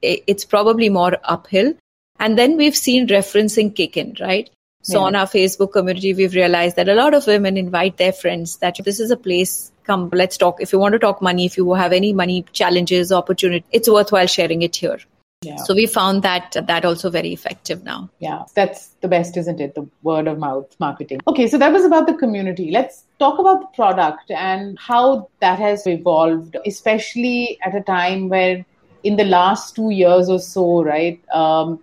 it's 0.04 0.46
probably 0.46 0.90
more 0.90 1.18
uphill. 1.24 1.74
And 2.22 2.38
then 2.38 2.56
we've 2.56 2.78
seen 2.78 3.08
referencing 3.08 3.76
kick 3.76 3.98
in, 3.98 4.16
right? 4.22 4.48
So 4.84 5.00
yeah. 5.00 5.06
on 5.06 5.16
our 5.16 5.26
Facebook 5.26 5.74
community, 5.74 6.14
we've 6.14 6.36
realized 6.36 6.76
that 6.76 6.88
a 6.88 6.94
lot 6.94 7.16
of 7.16 7.26
women 7.26 7.58
invite 7.58 7.98
their 7.98 8.14
friends 8.14 8.58
that 8.58 8.78
this 8.86 9.00
is 9.00 9.10
a 9.10 9.18
place, 9.18 9.72
come, 9.86 10.10
let's 10.14 10.38
talk. 10.38 10.62
If 10.62 10.72
you 10.72 10.78
want 10.78 10.94
to 10.94 11.00
talk 11.00 11.22
money, 11.22 11.46
if 11.46 11.58
you 11.58 11.74
have 11.74 11.92
any 11.92 12.14
money 12.14 12.46
challenges, 12.54 13.12
opportunity, 13.12 13.66
it's 13.72 13.90
worthwhile 13.90 14.28
sharing 14.28 14.62
it 14.62 14.76
here. 14.76 15.00
Yeah. 15.42 15.56
So 15.56 15.74
we 15.74 15.88
found 15.88 16.22
that 16.22 16.56
that 16.68 16.86
also 16.86 17.10
very 17.10 17.34
effective 17.34 17.84
now. 17.84 18.12
Yeah, 18.20 18.44
that's 18.54 18.90
the 19.02 19.08
best, 19.08 19.36
isn't 19.38 19.60
it? 19.60 19.74
The 19.74 19.88
word 20.04 20.28
of 20.28 20.38
mouth 20.38 20.76
marketing. 20.80 21.22
Okay, 21.28 21.48
so 21.48 21.58
that 21.58 21.74
was 21.74 21.84
about 21.84 22.06
the 22.06 22.14
community. 22.14 22.70
Let's 22.70 23.04
talk 23.18 23.40
about 23.40 23.62
the 23.62 23.68
product 23.76 24.30
and 24.30 24.78
how 24.78 25.30
that 25.40 25.58
has 25.58 25.88
evolved, 25.88 26.56
especially 26.68 27.58
at 27.66 27.74
a 27.74 27.82
time 27.82 28.30
where 28.30 28.64
in 29.04 29.16
the 29.16 29.24
last 29.24 29.76
two 29.76 29.90
years 29.90 30.30
or 30.30 30.38
so, 30.38 30.84
right? 30.84 31.20
Um, 31.34 31.80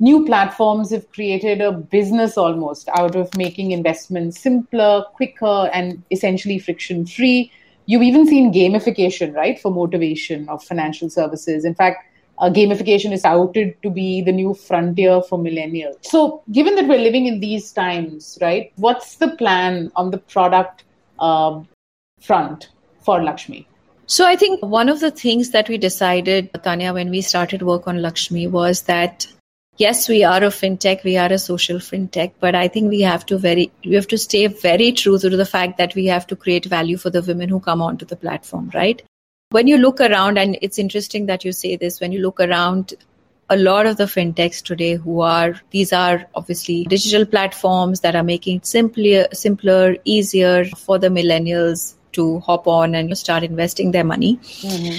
new 0.00 0.24
platforms 0.24 0.90
have 0.90 1.10
created 1.12 1.60
a 1.60 1.72
business 1.72 2.36
almost 2.36 2.88
out 2.96 3.16
of 3.16 3.34
making 3.36 3.72
investments 3.72 4.40
simpler, 4.40 5.04
quicker, 5.14 5.70
and 5.72 6.02
essentially 6.10 6.58
friction 6.58 7.06
free. 7.06 7.50
You've 7.86 8.02
even 8.02 8.26
seen 8.26 8.52
gamification, 8.52 9.34
right, 9.34 9.58
for 9.58 9.70
motivation 9.72 10.48
of 10.48 10.62
financial 10.62 11.08
services. 11.08 11.64
In 11.64 11.74
fact, 11.74 12.04
uh, 12.38 12.50
gamification 12.50 13.12
is 13.12 13.22
touted 13.22 13.82
to 13.82 13.90
be 13.90 14.22
the 14.22 14.30
new 14.30 14.54
frontier 14.54 15.22
for 15.22 15.38
millennials. 15.38 15.96
So, 16.02 16.42
given 16.52 16.76
that 16.76 16.86
we're 16.86 17.00
living 17.00 17.26
in 17.26 17.40
these 17.40 17.72
times, 17.72 18.38
right, 18.40 18.72
what's 18.76 19.16
the 19.16 19.28
plan 19.36 19.90
on 19.96 20.10
the 20.10 20.18
product 20.18 20.84
uh, 21.18 21.60
front? 22.20 22.68
for 23.08 23.22
Lakshmi? 23.22 23.66
So 24.04 24.26
I 24.26 24.36
think 24.36 24.62
one 24.62 24.90
of 24.90 25.00
the 25.00 25.10
things 25.10 25.50
that 25.52 25.70
we 25.70 25.78
decided, 25.78 26.50
Tanya, 26.62 26.92
when 26.92 27.08
we 27.08 27.22
started 27.22 27.62
work 27.62 27.88
on 27.88 28.02
Lakshmi 28.02 28.46
was 28.46 28.82
that 28.82 29.26
yes, 29.78 30.08
we 30.08 30.24
are 30.24 30.42
a 30.44 30.48
fintech, 30.48 31.04
we 31.04 31.16
are 31.16 31.32
a 31.32 31.38
social 31.38 31.78
fintech, 31.78 32.32
but 32.40 32.54
I 32.54 32.68
think 32.68 32.90
we 32.90 33.00
have 33.00 33.24
to 33.26 33.38
very 33.38 33.70
we 33.84 33.94
have 33.94 34.08
to 34.08 34.18
stay 34.18 34.46
very 34.46 34.92
true 34.92 35.18
to 35.18 35.30
the 35.30 35.46
fact 35.46 35.78
that 35.78 35.94
we 35.94 36.06
have 36.06 36.26
to 36.26 36.36
create 36.36 36.66
value 36.66 36.98
for 36.98 37.10
the 37.10 37.22
women 37.22 37.48
who 37.48 37.60
come 37.60 37.80
onto 37.80 38.04
the 38.04 38.16
platform, 38.16 38.70
right? 38.74 39.02
When 39.50 39.66
you 39.66 39.78
look 39.78 40.00
around, 40.00 40.36
and 40.38 40.58
it's 40.60 40.78
interesting 40.78 41.26
that 41.26 41.44
you 41.44 41.52
say 41.52 41.76
this, 41.76 42.00
when 42.00 42.12
you 42.12 42.20
look 42.20 42.38
around 42.38 42.92
a 43.50 43.56
lot 43.56 43.86
of 43.86 43.96
the 43.96 44.04
fintechs 44.04 44.62
today 44.62 44.96
who 44.96 45.20
are 45.20 45.58
these 45.70 45.92
are 45.92 46.26
obviously 46.34 46.84
digital 46.84 47.24
platforms 47.24 48.00
that 48.00 48.14
are 48.14 48.22
making 48.22 48.58
it 48.58 48.66
simpler 48.66 49.26
simpler 49.32 49.96
easier 50.04 50.66
for 50.66 50.98
the 50.98 51.08
millennials 51.08 51.94
to 52.12 52.40
hop 52.40 52.66
on 52.66 52.94
and 52.94 53.16
start 53.16 53.42
investing 53.42 53.90
their 53.92 54.04
money. 54.04 54.36
Mm-hmm. 54.36 54.98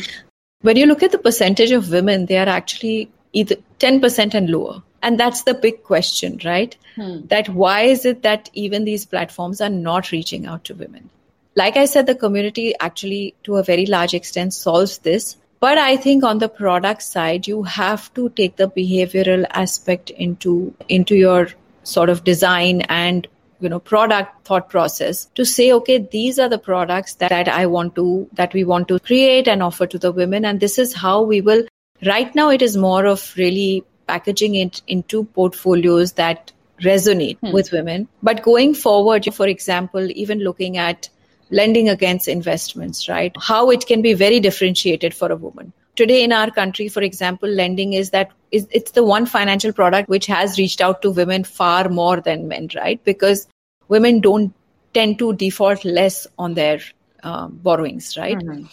When 0.62 0.78
you 0.78 0.88
look 0.88 1.04
at 1.04 1.12
the 1.12 1.20
percentage 1.20 1.72
of 1.72 1.92
women, 1.92 2.26
they 2.26 2.38
are 2.38 2.50
actually 2.50 3.12
either 3.34 3.56
10% 3.80 4.34
and 4.34 4.50
lower. 4.50 4.84
And 5.02 5.20
that's 5.20 5.44
the 5.44 5.54
big 5.54 5.84
question, 5.84 6.39
right? 6.44 6.76
Hmm. 6.96 7.26
That 7.28 7.50
why 7.50 7.82
is 7.84 8.06
it 8.06 8.24
that 8.24 8.50
even 8.54 8.84
these 8.84 9.06
platforms 9.06 9.62
are 9.62 9.70
not 9.70 10.12
reaching 10.12 10.46
out 10.46 10.65
to 10.65 10.76
women? 10.76 11.10
Like 11.56 11.78
I 11.78 11.86
said, 11.86 12.06
the 12.06 12.15
community 12.15 12.74
actually, 12.80 13.36
to 13.44 13.56
a 13.56 13.63
very 13.63 13.86
large 13.86 14.13
extent, 14.13 14.54
solves 14.54 15.00
this. 15.00 15.38
But 15.60 15.78
I 15.78 15.98
think 15.98 16.24
on 16.24 16.38
the 16.39 16.50
product 16.50 17.02
side, 17.02 17.48
you 17.48 17.63
have 17.63 18.13
to 18.13 18.30
take 18.30 18.56
the 18.56 18.70
behavioral 18.70 19.46
aspect 19.52 20.10
into 20.10 20.74
into 20.88 21.15
your 21.15 21.50
sort 21.84 22.10
of 22.10 22.24
design 22.24 22.82
and 22.82 23.28
you 23.60 23.68
know 23.68 23.80
product 23.80 24.46
thought 24.46 24.70
process 24.70 25.26
to 25.36 25.46
say 25.46 25.72
okay 25.74 25.98
these 25.98 26.39
are 26.39 26.48
the 26.48 26.58
products 26.58 27.15
that, 27.15 27.30
that 27.30 27.48
i 27.50 27.65
want 27.65 27.94
to 27.96 28.28
that 28.34 28.54
we 28.54 28.63
want 28.63 28.88
to 28.88 29.00
create 29.00 29.48
and 29.48 29.62
offer 29.62 29.86
to 29.86 30.00
the 30.00 30.12
women 30.12 30.46
and 30.46 30.60
this 30.60 30.78
is 30.78 30.94
how 30.94 31.22
we 31.22 31.42
will 31.42 31.65
right 32.06 32.34
now 32.36 32.50
it 32.50 32.62
is 32.62 32.78
more 32.78 33.06
of 33.06 33.34
really 33.38 33.84
packaging 34.08 34.56
it 34.56 34.82
into 34.88 35.24
portfolios 35.24 36.14
that 36.14 36.52
resonate 36.82 37.38
hmm. 37.40 37.52
with 37.52 37.72
women 37.72 38.08
but 38.24 38.42
going 38.42 38.74
forward 38.74 39.26
for 39.34 39.48
example 39.48 40.10
even 40.12 40.40
looking 40.40 40.78
at 40.78 41.10
lending 41.50 41.90
against 41.90 42.28
investments 42.28 43.10
right 43.10 43.36
how 43.42 43.70
it 43.70 43.86
can 43.86 44.02
be 44.02 44.14
very 44.14 44.40
differentiated 44.40 45.14
for 45.14 45.32
a 45.32 45.36
woman 45.36 45.74
today 45.96 46.24
in 46.24 46.32
our 46.32 46.50
country 46.50 46.88
for 46.88 47.02
example 47.02 47.50
lending 47.50 47.94
is 47.94 48.12
that 48.12 48.32
is 48.52 48.68
it's 48.72 48.92
the 48.92 49.04
one 49.04 49.26
financial 49.26 49.74
product 49.74 50.08
which 50.10 50.26
has 50.26 50.58
reached 50.58 50.82
out 50.82 51.02
to 51.02 51.12
women 51.12 51.44
far 51.44 51.90
more 51.90 52.22
than 52.22 52.48
men 52.48 52.70
right 52.76 53.04
because 53.04 53.48
women 53.90 54.22
don't 54.22 54.54
tend 54.94 55.20
to 55.20 55.34
default 55.34 55.84
less 55.84 56.26
on 56.38 56.54
their 56.54 56.80
uh, 57.24 57.48
borrowings 57.48 58.16
right 58.18 58.38
mm-hmm. 58.38 58.64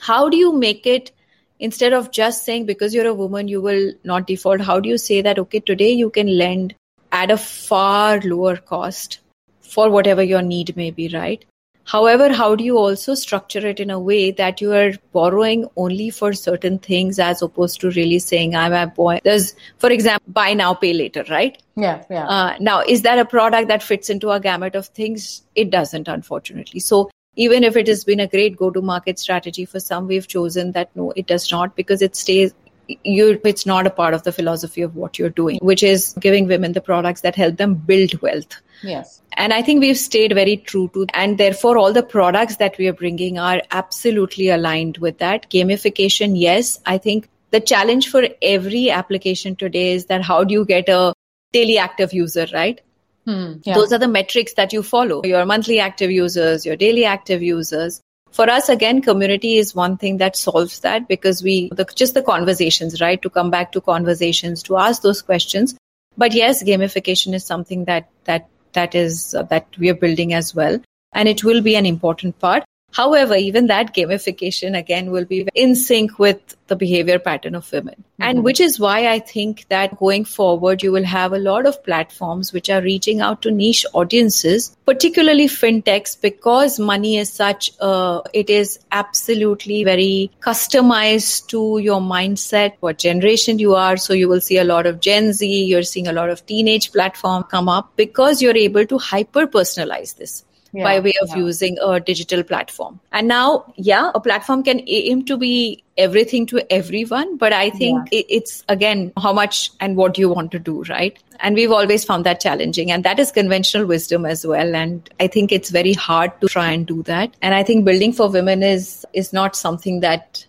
how 0.00 0.28
do 0.28 0.36
you 0.36 0.52
make 0.52 0.86
it 0.86 1.12
instead 1.58 1.92
of 1.92 2.10
just 2.10 2.44
saying 2.44 2.66
because 2.66 2.94
you're 2.94 3.06
a 3.06 3.14
woman 3.14 3.48
you 3.48 3.60
will 3.60 3.92
not 4.04 4.26
default 4.26 4.60
how 4.60 4.78
do 4.80 4.88
you 4.88 4.98
say 4.98 5.20
that 5.22 5.38
okay 5.38 5.60
today 5.60 5.90
you 5.90 6.10
can 6.10 6.36
lend 6.38 6.74
at 7.12 7.30
a 7.30 7.36
far 7.36 8.20
lower 8.20 8.56
cost 8.56 9.20
for 9.60 9.90
whatever 9.90 10.22
your 10.22 10.42
need 10.42 10.76
may 10.76 10.90
be 10.90 11.08
right 11.08 11.44
However, 11.86 12.32
how 12.32 12.56
do 12.56 12.64
you 12.64 12.76
also 12.78 13.14
structure 13.14 13.64
it 13.64 13.78
in 13.78 13.90
a 13.90 13.98
way 13.98 14.32
that 14.32 14.60
you 14.60 14.72
are 14.72 14.92
borrowing 15.12 15.68
only 15.76 16.10
for 16.10 16.32
certain 16.32 16.80
things 16.80 17.20
as 17.20 17.42
opposed 17.42 17.80
to 17.80 17.90
really 17.90 18.18
saying, 18.18 18.56
I'm 18.56 18.72
a 18.72 18.88
boy? 18.88 19.20
There's, 19.22 19.54
for 19.78 19.90
example, 19.90 20.32
buy 20.32 20.52
now, 20.54 20.74
pay 20.74 20.92
later, 20.92 21.24
right? 21.30 21.56
Yeah, 21.76 22.02
yeah. 22.10 22.26
Uh, 22.26 22.56
now, 22.58 22.80
is 22.80 23.02
that 23.02 23.20
a 23.20 23.24
product 23.24 23.68
that 23.68 23.84
fits 23.84 24.10
into 24.10 24.30
a 24.30 24.40
gamut 24.40 24.74
of 24.74 24.88
things? 24.88 25.42
It 25.54 25.70
doesn't, 25.70 26.08
unfortunately. 26.08 26.80
So, 26.80 27.08
even 27.36 27.64
if 27.64 27.76
it 27.76 27.86
has 27.86 28.04
been 28.04 28.20
a 28.20 28.26
great 28.26 28.56
go 28.56 28.70
to 28.70 28.80
market 28.80 29.18
strategy 29.18 29.64
for 29.64 29.78
some, 29.78 30.06
we've 30.06 30.26
chosen 30.26 30.72
that 30.72 30.90
no, 30.96 31.12
it 31.12 31.26
does 31.26 31.50
not 31.52 31.76
because 31.76 32.02
it 32.02 32.16
stays 32.16 32.54
you 33.02 33.40
it's 33.44 33.66
not 33.66 33.86
a 33.86 33.90
part 33.90 34.14
of 34.14 34.22
the 34.22 34.32
philosophy 34.32 34.82
of 34.82 34.94
what 34.94 35.18
you're 35.18 35.28
doing 35.30 35.58
which 35.60 35.82
is 35.82 36.14
giving 36.20 36.46
women 36.46 36.72
the 36.72 36.80
products 36.80 37.22
that 37.22 37.34
help 37.34 37.56
them 37.56 37.74
build 37.74 38.20
wealth. 38.22 38.60
Yes. 38.82 39.20
And 39.32 39.52
i 39.52 39.60
think 39.60 39.80
we've 39.80 39.98
stayed 39.98 40.34
very 40.34 40.56
true 40.56 40.88
to 40.94 41.06
and 41.12 41.36
therefore 41.36 41.78
all 41.78 41.92
the 41.92 42.02
products 42.02 42.56
that 42.56 42.78
we 42.78 42.86
are 42.86 42.92
bringing 42.92 43.38
are 43.38 43.60
absolutely 43.70 44.48
aligned 44.50 44.98
with 44.98 45.18
that. 45.18 45.50
Gamification 45.50 46.38
yes. 46.38 46.78
I 46.86 46.98
think 46.98 47.28
the 47.50 47.60
challenge 47.60 48.08
for 48.08 48.28
every 48.40 48.90
application 48.90 49.56
today 49.56 49.92
is 49.92 50.06
that 50.06 50.22
how 50.22 50.44
do 50.44 50.54
you 50.54 50.64
get 50.64 50.88
a 50.88 51.12
daily 51.52 51.78
active 51.78 52.12
user 52.12 52.46
right 52.52 52.80
hmm, 53.26 53.54
yeah. 53.64 53.74
those 53.74 53.92
are 53.92 53.98
the 53.98 54.08
metrics 54.08 54.54
that 54.54 54.72
you 54.72 54.82
follow. 54.82 55.22
Your 55.24 55.44
monthly 55.44 55.80
active 55.80 56.10
users 56.10 56.64
your 56.64 56.76
daily 56.76 57.04
active 57.04 57.42
users. 57.42 58.00
For 58.32 58.48
us 58.50 58.68
again 58.68 59.02
community 59.02 59.56
is 59.58 59.74
one 59.74 59.96
thing 59.96 60.18
that 60.18 60.36
solves 60.36 60.80
that 60.80 61.08
because 61.08 61.42
we 61.42 61.68
the, 61.72 61.84
just 61.94 62.14
the 62.14 62.22
conversations 62.22 63.00
right? 63.00 63.20
To 63.22 63.30
come 63.30 63.50
back 63.50 63.72
to 63.72 63.80
conversations 63.80 64.62
to 64.64 64.76
ask 64.76 65.02
those 65.02 65.22
questions. 65.22 65.76
But 66.16 66.34
yes 66.34 66.62
gamification 66.62 67.34
is 67.34 67.44
something 67.44 67.84
that 67.86 68.08
that 68.24 68.48
that 68.72 68.94
is 68.94 69.34
uh, 69.34 69.42
that 69.44 69.66
we 69.78 69.90
are 69.90 69.94
building 69.94 70.32
as 70.32 70.54
well. 70.54 70.80
And 71.12 71.28
it 71.28 71.44
will 71.44 71.62
be 71.62 71.76
an 71.76 71.86
important 71.86 72.38
part 72.38 72.64
However, 72.96 73.34
even 73.34 73.66
that 73.66 73.94
gamification 73.94 74.74
again 74.74 75.10
will 75.10 75.26
be 75.26 75.46
in 75.54 75.74
sync 75.74 76.18
with 76.18 76.56
the 76.68 76.76
behavior 76.76 77.18
pattern 77.18 77.54
of 77.54 77.70
women. 77.70 77.96
Mm-hmm. 77.96 78.22
And 78.22 78.42
which 78.42 78.58
is 78.58 78.80
why 78.80 79.08
I 79.08 79.18
think 79.18 79.66
that 79.68 79.98
going 79.98 80.24
forward, 80.24 80.82
you 80.82 80.92
will 80.92 81.04
have 81.04 81.34
a 81.34 81.38
lot 81.38 81.66
of 81.66 81.84
platforms 81.84 82.54
which 82.54 82.70
are 82.70 82.80
reaching 82.80 83.20
out 83.20 83.42
to 83.42 83.50
niche 83.50 83.84
audiences, 83.92 84.74
particularly 84.86 85.46
fintechs, 85.46 86.18
because 86.18 86.78
money 86.78 87.18
is 87.18 87.30
such 87.30 87.70
a, 87.80 88.22
it 88.32 88.48
is 88.48 88.78
absolutely 88.90 89.84
very 89.84 90.30
customized 90.40 91.48
to 91.48 91.76
your 91.76 92.00
mindset, 92.00 92.76
what 92.80 92.96
generation 92.96 93.58
you 93.58 93.74
are. 93.74 93.98
So 93.98 94.14
you 94.14 94.26
will 94.26 94.40
see 94.40 94.56
a 94.56 94.64
lot 94.64 94.86
of 94.86 95.00
Gen 95.00 95.34
Z, 95.34 95.64
you're 95.66 95.82
seeing 95.82 96.08
a 96.08 96.14
lot 96.14 96.30
of 96.30 96.46
teenage 96.46 96.92
platform 96.92 97.42
come 97.42 97.68
up 97.68 97.94
because 97.94 98.40
you're 98.40 98.56
able 98.56 98.86
to 98.86 98.96
hyper 98.96 99.46
personalize 99.46 100.16
this 100.16 100.46
yeah, 100.72 100.84
by 100.84 101.00
way 101.00 101.14
of 101.22 101.28
yeah. 101.30 101.36
using 101.36 101.76
a 101.80 102.00
digital 102.00 102.42
platform. 102.42 103.00
And 103.12 103.28
now, 103.28 103.72
yeah, 103.76 104.10
a 104.14 104.20
platform 104.20 104.62
can 104.62 104.82
aim 104.86 105.24
to 105.26 105.36
be 105.36 105.82
everything 105.96 106.46
to 106.46 106.72
everyone, 106.72 107.36
but 107.36 107.52
I 107.52 107.70
think 107.70 108.08
yeah. 108.12 108.22
it's 108.28 108.64
again 108.68 109.12
how 109.16 109.32
much 109.32 109.70
and 109.80 109.96
what 109.96 110.18
you 110.18 110.28
want 110.28 110.52
to 110.52 110.58
do, 110.58 110.82
right? 110.84 111.18
And 111.40 111.54
we've 111.54 111.72
always 111.72 112.04
found 112.04 112.24
that 112.26 112.40
challenging, 112.40 112.90
and 112.90 113.04
that 113.04 113.18
is 113.18 113.32
conventional 113.32 113.86
wisdom 113.86 114.26
as 114.26 114.46
well. 114.46 114.74
And 114.74 115.08
I 115.20 115.26
think 115.26 115.52
it's 115.52 115.70
very 115.70 115.92
hard 115.92 116.38
to 116.40 116.48
try 116.48 116.70
and 116.72 116.86
do 116.86 117.02
that. 117.04 117.34
And 117.42 117.54
I 117.54 117.62
think 117.62 117.84
building 117.84 118.12
for 118.12 118.30
women 118.30 118.62
is 118.62 119.06
is 119.12 119.32
not 119.32 119.56
something 119.56 120.00
that 120.00 120.46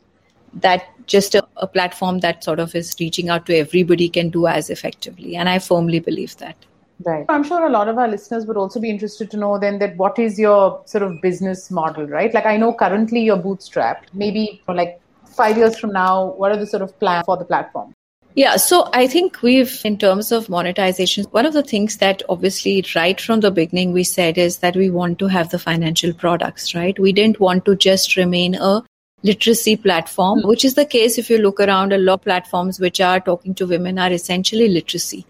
that 0.54 0.86
just 1.08 1.36
a, 1.36 1.48
a 1.58 1.68
platform 1.68 2.20
that 2.20 2.44
sort 2.44 2.60
of 2.60 2.76
is 2.76 2.96
reaching 3.00 3.30
out 3.30 3.46
to 3.46 3.56
everybody 3.56 4.10
can 4.10 4.30
do 4.30 4.48
as 4.48 4.70
effectively. 4.70 5.36
And 5.36 5.48
I 5.48 5.60
firmly 5.60 6.00
believe 6.00 6.36
that. 6.38 6.56
Right. 7.06 7.26
I'm 7.30 7.44
sure 7.44 7.66
a 7.66 7.70
lot 7.70 7.88
of 7.88 7.98
our 7.98 8.08
listeners 8.08 8.46
would 8.48 8.58
also 8.58 8.80
be 8.80 8.90
interested 8.90 9.30
to 9.32 9.38
know 9.38 9.60
then 9.60 9.78
that 9.80 9.96
what 9.98 10.18
is 10.18 10.40
your 10.40 10.82
sort 10.86 11.04
of 11.04 11.22
business 11.22 11.70
model, 11.70 12.08
right? 12.08 12.34
Like 12.34 12.46
I 12.46 12.58
know 12.58 12.74
currently 12.74 13.22
you're 13.22 13.38
bootstrapped. 13.38 14.06
Maybe 14.14 14.62
for 14.66 14.74
like 14.74 15.00
five 15.26 15.58
years 15.58 15.78
from 15.78 15.94
now, 15.94 16.34
what 16.34 16.52
are 16.52 16.58
the 16.58 16.66
sort 16.66 16.82
of 16.82 17.00
plans 17.00 17.26
for 17.26 17.38
the 17.38 17.46
platform? 17.46 17.94
Yeah, 18.34 18.58
so 18.58 18.88
I 18.94 19.08
think 19.08 19.42
we've, 19.42 19.82
in 19.84 19.98
terms 19.98 20.32
of 20.32 20.48
monetization, 20.48 21.24
one 21.32 21.48
of 21.48 21.54
the 21.54 21.64
things 21.64 21.98
that 21.98 22.22
obviously 22.30 22.86
right 22.96 23.20
from 23.20 23.40
the 23.40 23.50
beginning 23.50 23.94
we 23.94 24.04
said 24.04 24.38
is 24.38 24.60
that 24.60 24.76
we 24.76 24.92
want 24.92 25.18
to 25.20 25.28
have 25.28 25.50
the 25.50 25.58
financial 25.58 26.14
products, 26.14 26.76
right? 26.76 26.98
We 27.00 27.14
didn't 27.14 27.40
want 27.40 27.66
to 27.66 27.76
just 27.76 28.16
remain 28.16 28.54
a 28.54 28.84
literacy 29.24 29.76
platform, 29.76 30.42
which 30.44 30.64
is 30.64 30.76
the 30.76 30.86
case 30.86 31.18
if 31.18 31.30
you 31.30 31.40
look 31.40 31.60
around 31.60 31.92
a 31.92 31.98
lot 31.98 32.14
of 32.16 32.22
platforms 32.22 32.80
which 32.80 33.02
are 33.02 33.20
talking 33.20 33.56
to 33.56 33.66
women 33.66 33.98
are 33.98 34.12
essentially 34.12 34.68
literacy. 34.68 35.26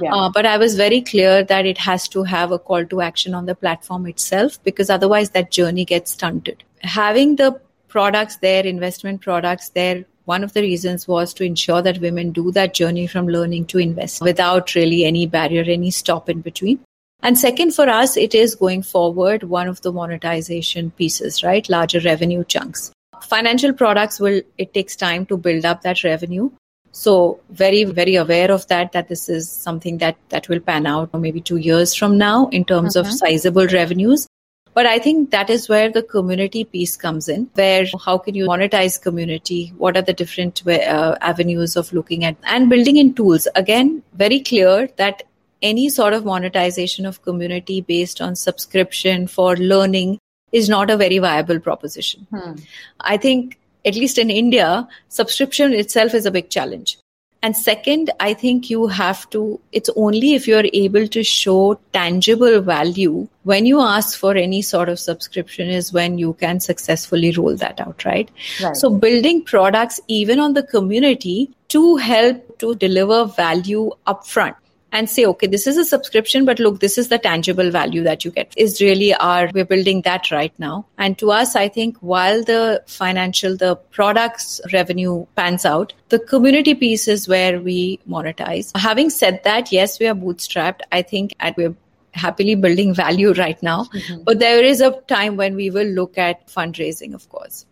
Yeah. 0.00 0.14
Uh, 0.14 0.30
but 0.30 0.46
I 0.46 0.56
was 0.58 0.76
very 0.76 1.00
clear 1.00 1.42
that 1.44 1.66
it 1.66 1.78
has 1.78 2.06
to 2.08 2.22
have 2.22 2.52
a 2.52 2.58
call 2.58 2.86
to 2.86 3.00
action 3.00 3.34
on 3.34 3.46
the 3.46 3.54
platform 3.54 4.06
itself 4.06 4.62
because 4.62 4.90
otherwise 4.90 5.30
that 5.30 5.50
journey 5.50 5.84
gets 5.84 6.12
stunted. 6.12 6.62
Having 6.82 7.36
the 7.36 7.60
products 7.88 8.36
there, 8.36 8.64
investment 8.64 9.20
products 9.20 9.70
there, 9.70 10.04
one 10.24 10.44
of 10.44 10.52
the 10.52 10.62
reasons 10.62 11.08
was 11.08 11.34
to 11.34 11.44
ensure 11.44 11.82
that 11.82 12.00
women 12.00 12.30
do 12.30 12.52
that 12.52 12.74
journey 12.74 13.08
from 13.08 13.26
learning 13.26 13.66
to 13.66 13.78
invest 13.78 14.22
without 14.22 14.76
really 14.76 15.04
any 15.04 15.26
barrier, 15.26 15.64
any 15.66 15.90
stop 15.90 16.28
in 16.28 16.40
between. 16.40 16.78
And 17.24 17.36
second, 17.36 17.72
for 17.72 17.88
us, 17.88 18.16
it 18.16 18.34
is 18.34 18.54
going 18.54 18.82
forward 18.82 19.44
one 19.44 19.68
of 19.68 19.80
the 19.82 19.92
monetization 19.92 20.92
pieces, 20.92 21.42
right? 21.42 21.68
Larger 21.68 22.00
revenue 22.00 22.44
chunks 22.44 22.92
financial 23.24 23.72
products 23.72 24.20
will 24.20 24.42
it 24.58 24.74
takes 24.74 24.96
time 24.96 25.26
to 25.26 25.36
build 25.36 25.64
up 25.64 25.82
that 25.82 26.04
revenue. 26.04 26.50
So 26.92 27.40
very 27.50 27.84
very 27.84 28.16
aware 28.16 28.50
of 28.50 28.66
that 28.68 28.92
that 28.92 29.08
this 29.08 29.28
is 29.28 29.50
something 29.50 29.98
that 29.98 30.16
that 30.28 30.48
will 30.48 30.60
pan 30.60 30.86
out 30.86 31.14
maybe 31.14 31.40
2 31.40 31.56
years 31.56 31.94
from 31.94 32.18
now 32.18 32.48
in 32.48 32.64
terms 32.64 32.96
of 32.96 33.06
uh-huh. 33.06 33.14
sizable 33.14 33.66
revenues. 33.66 34.26
But 34.74 34.86
i 34.86 34.98
think 34.98 35.30
that 35.32 35.50
is 35.50 35.68
where 35.68 35.90
the 35.94 36.02
community 36.02 36.64
piece 36.64 36.96
comes 36.96 37.28
in 37.28 37.50
where 37.54 37.86
how 38.04 38.16
can 38.18 38.34
you 38.34 38.46
monetize 38.46 39.00
community? 39.00 39.72
What 39.76 39.96
are 39.96 40.02
the 40.02 40.14
different 40.14 40.66
uh, 40.66 41.16
avenues 41.20 41.76
of 41.76 41.92
looking 41.92 42.24
at 42.24 42.36
and 42.44 42.70
building 42.70 42.96
in 42.96 43.12
tools? 43.14 43.48
Again 43.54 44.02
very 44.14 44.40
clear 44.40 44.88
that 44.96 45.22
any 45.62 45.88
sort 45.88 46.12
of 46.12 46.24
monetization 46.24 47.06
of 47.06 47.22
community 47.22 47.80
based 47.80 48.20
on 48.20 48.34
subscription 48.34 49.26
for 49.26 49.56
learning 49.56 50.18
is 50.52 50.68
not 50.68 50.90
a 50.90 50.96
very 50.96 51.18
viable 51.18 51.58
proposition. 51.58 52.26
Hmm. 52.30 52.52
I 53.00 53.16
think, 53.16 53.58
at 53.84 53.94
least 53.94 54.18
in 54.18 54.30
India, 54.30 54.88
subscription 55.08 55.72
itself 55.72 56.14
is 56.14 56.26
a 56.26 56.30
big 56.30 56.50
challenge. 56.50 56.98
And 57.44 57.56
second, 57.56 58.10
I 58.20 58.34
think 58.34 58.70
you 58.70 58.86
have 58.86 59.28
to, 59.30 59.58
it's 59.72 59.90
only 59.96 60.34
if 60.34 60.46
you're 60.46 60.66
able 60.72 61.08
to 61.08 61.24
show 61.24 61.80
tangible 61.92 62.60
value 62.60 63.26
when 63.42 63.66
you 63.66 63.80
ask 63.80 64.16
for 64.16 64.36
any 64.36 64.62
sort 64.62 64.88
of 64.88 65.00
subscription 65.00 65.68
is 65.68 65.92
when 65.92 66.18
you 66.18 66.34
can 66.34 66.60
successfully 66.60 67.32
roll 67.32 67.56
that 67.56 67.80
out, 67.80 68.04
right? 68.04 68.30
Right. 68.62 68.76
So 68.76 68.90
building 68.90 69.42
products 69.42 70.00
even 70.06 70.38
on 70.38 70.54
the 70.54 70.62
community 70.62 71.50
to 71.68 71.96
help 71.96 72.58
to 72.60 72.76
deliver 72.76 73.24
value 73.24 73.90
upfront 74.06 74.54
and 74.92 75.08
say, 75.08 75.24
okay, 75.24 75.46
this 75.46 75.66
is 75.66 75.76
a 75.76 75.84
subscription, 75.84 76.44
but 76.44 76.58
look, 76.58 76.80
this 76.80 76.98
is 76.98 77.08
the 77.08 77.18
tangible 77.18 77.70
value 77.70 78.02
that 78.02 78.24
you 78.24 78.30
get 78.30 78.52
is 78.56 78.80
really 78.80 79.14
our, 79.14 79.50
we're 79.54 79.64
building 79.64 80.02
that 80.02 80.30
right 80.30 80.52
now. 80.58 80.86
And 80.98 81.18
to 81.18 81.32
us, 81.32 81.56
I 81.56 81.68
think 81.68 81.96
while 81.98 82.44
the 82.44 82.82
financial, 82.86 83.56
the 83.56 83.76
products 83.90 84.60
revenue 84.72 85.26
pans 85.34 85.64
out, 85.64 85.94
the 86.10 86.18
community 86.18 86.74
piece 86.74 87.08
is 87.08 87.26
where 87.26 87.60
we 87.60 87.98
monetize. 88.08 88.76
Having 88.76 89.10
said 89.10 89.40
that, 89.44 89.72
yes, 89.72 89.98
we 89.98 90.06
are 90.06 90.14
bootstrapped. 90.14 90.80
I 90.92 91.02
think 91.02 91.34
and 91.40 91.54
we're 91.56 91.74
happily 92.12 92.54
building 92.54 92.94
value 93.02 93.32
right 93.32 93.62
now, 93.62 93.84
mm-hmm. 93.84 94.22
but 94.24 94.38
there 94.38 94.62
is 94.62 94.80
a 94.80 94.92
time 95.08 95.36
when 95.36 95.54
we 95.54 95.70
will 95.70 95.86
look 95.86 96.18
at 96.18 96.46
fundraising, 96.48 97.14
of 97.14 97.28
course. 97.30 97.66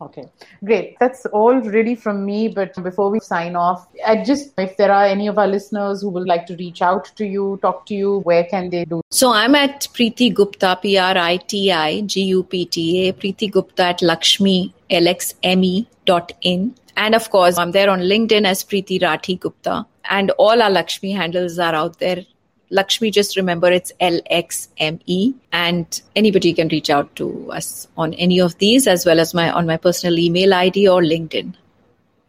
Okay, 0.00 0.28
great. 0.64 0.96
That's 0.98 1.24
all 1.26 1.54
really 1.54 1.94
from 1.94 2.26
me. 2.26 2.48
But 2.48 2.74
before 2.82 3.10
we 3.10 3.20
sign 3.20 3.56
off, 3.56 3.86
I 4.06 4.22
just, 4.22 4.52
if 4.58 4.76
there 4.76 4.92
are 4.92 5.04
any 5.04 5.28
of 5.28 5.38
our 5.38 5.46
listeners 5.46 6.02
who 6.02 6.10
would 6.10 6.26
like 6.26 6.46
to 6.46 6.56
reach 6.56 6.82
out 6.82 7.06
to 7.16 7.24
you, 7.24 7.58
talk 7.62 7.86
to 7.86 7.94
you, 7.94 8.18
where 8.20 8.44
can 8.44 8.70
they 8.70 8.84
do? 8.84 9.00
So 9.10 9.32
I'm 9.32 9.54
at 9.54 9.88
Priti 9.94 10.34
Gupta, 10.34 10.78
P 10.82 10.98
R 10.98 11.16
I 11.16 11.36
T 11.36 11.70
I 11.72 12.00
G 12.02 12.22
U 12.24 12.42
P 12.42 12.66
T 12.66 13.08
A, 13.08 13.12
Priti 13.12 13.50
Gupta 13.50 13.84
at 13.84 14.02
Lakshmi, 14.02 14.74
LXME 14.90 15.86
dot 16.04 16.32
in. 16.42 16.74
And 16.96 17.14
of 17.14 17.30
course, 17.30 17.56
I'm 17.56 17.72
there 17.72 17.88
on 17.88 18.00
LinkedIn 18.00 18.44
as 18.46 18.64
Priti 18.64 19.00
Rathi 19.00 19.38
Gupta. 19.38 19.86
And 20.10 20.30
all 20.32 20.60
our 20.60 20.70
Lakshmi 20.70 21.12
handles 21.12 21.58
are 21.58 21.74
out 21.74 21.98
there. 21.98 22.26
Lakshmi, 22.74 23.10
just 23.12 23.36
remember 23.36 23.70
it's 23.70 23.92
LXME. 24.00 25.34
And 25.52 26.02
anybody 26.16 26.52
can 26.52 26.68
reach 26.68 26.90
out 26.90 27.14
to 27.16 27.50
us 27.52 27.86
on 27.96 28.14
any 28.14 28.40
of 28.40 28.58
these 28.58 28.88
as 28.88 29.06
well 29.06 29.20
as 29.20 29.32
my 29.32 29.50
on 29.50 29.66
my 29.66 29.76
personal 29.76 30.18
email 30.18 30.52
ID 30.52 30.88
or 30.88 31.00
LinkedIn. 31.00 31.54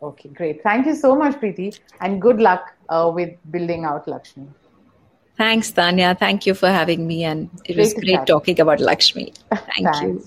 Okay, 0.03 0.29
great. 0.29 0.61
Thank 0.61 0.85
you 0.85 0.95
so 0.95 1.15
much, 1.15 1.39
Priti, 1.39 1.79
and 1.99 2.21
good 2.21 2.39
luck 2.39 2.75
uh, 2.89 3.11
with 3.13 3.33
building 3.49 3.85
out 3.85 4.07
Lakshmi. 4.07 4.47
Thanks, 5.35 5.71
Tanya. 5.71 6.13
Thank 6.13 6.45
you 6.45 6.53
for 6.53 6.69
having 6.69 7.07
me. 7.07 7.23
And 7.23 7.49
it 7.65 7.75
was 7.75 7.93
Great 7.93 8.01
to 8.01 8.05
great 8.05 8.15
chat. 8.19 8.27
talking 8.27 8.59
about 8.59 8.79
Lakshmi. 8.79 9.33
Thank 9.75 10.01
you. 10.03 10.23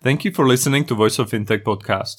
Thank 0.00 0.24
you 0.24 0.30
for 0.32 0.46
listening 0.46 0.84
to 0.86 0.94
Voice 0.94 1.18
of 1.18 1.30
Fintech 1.30 1.64
podcast. 1.64 2.18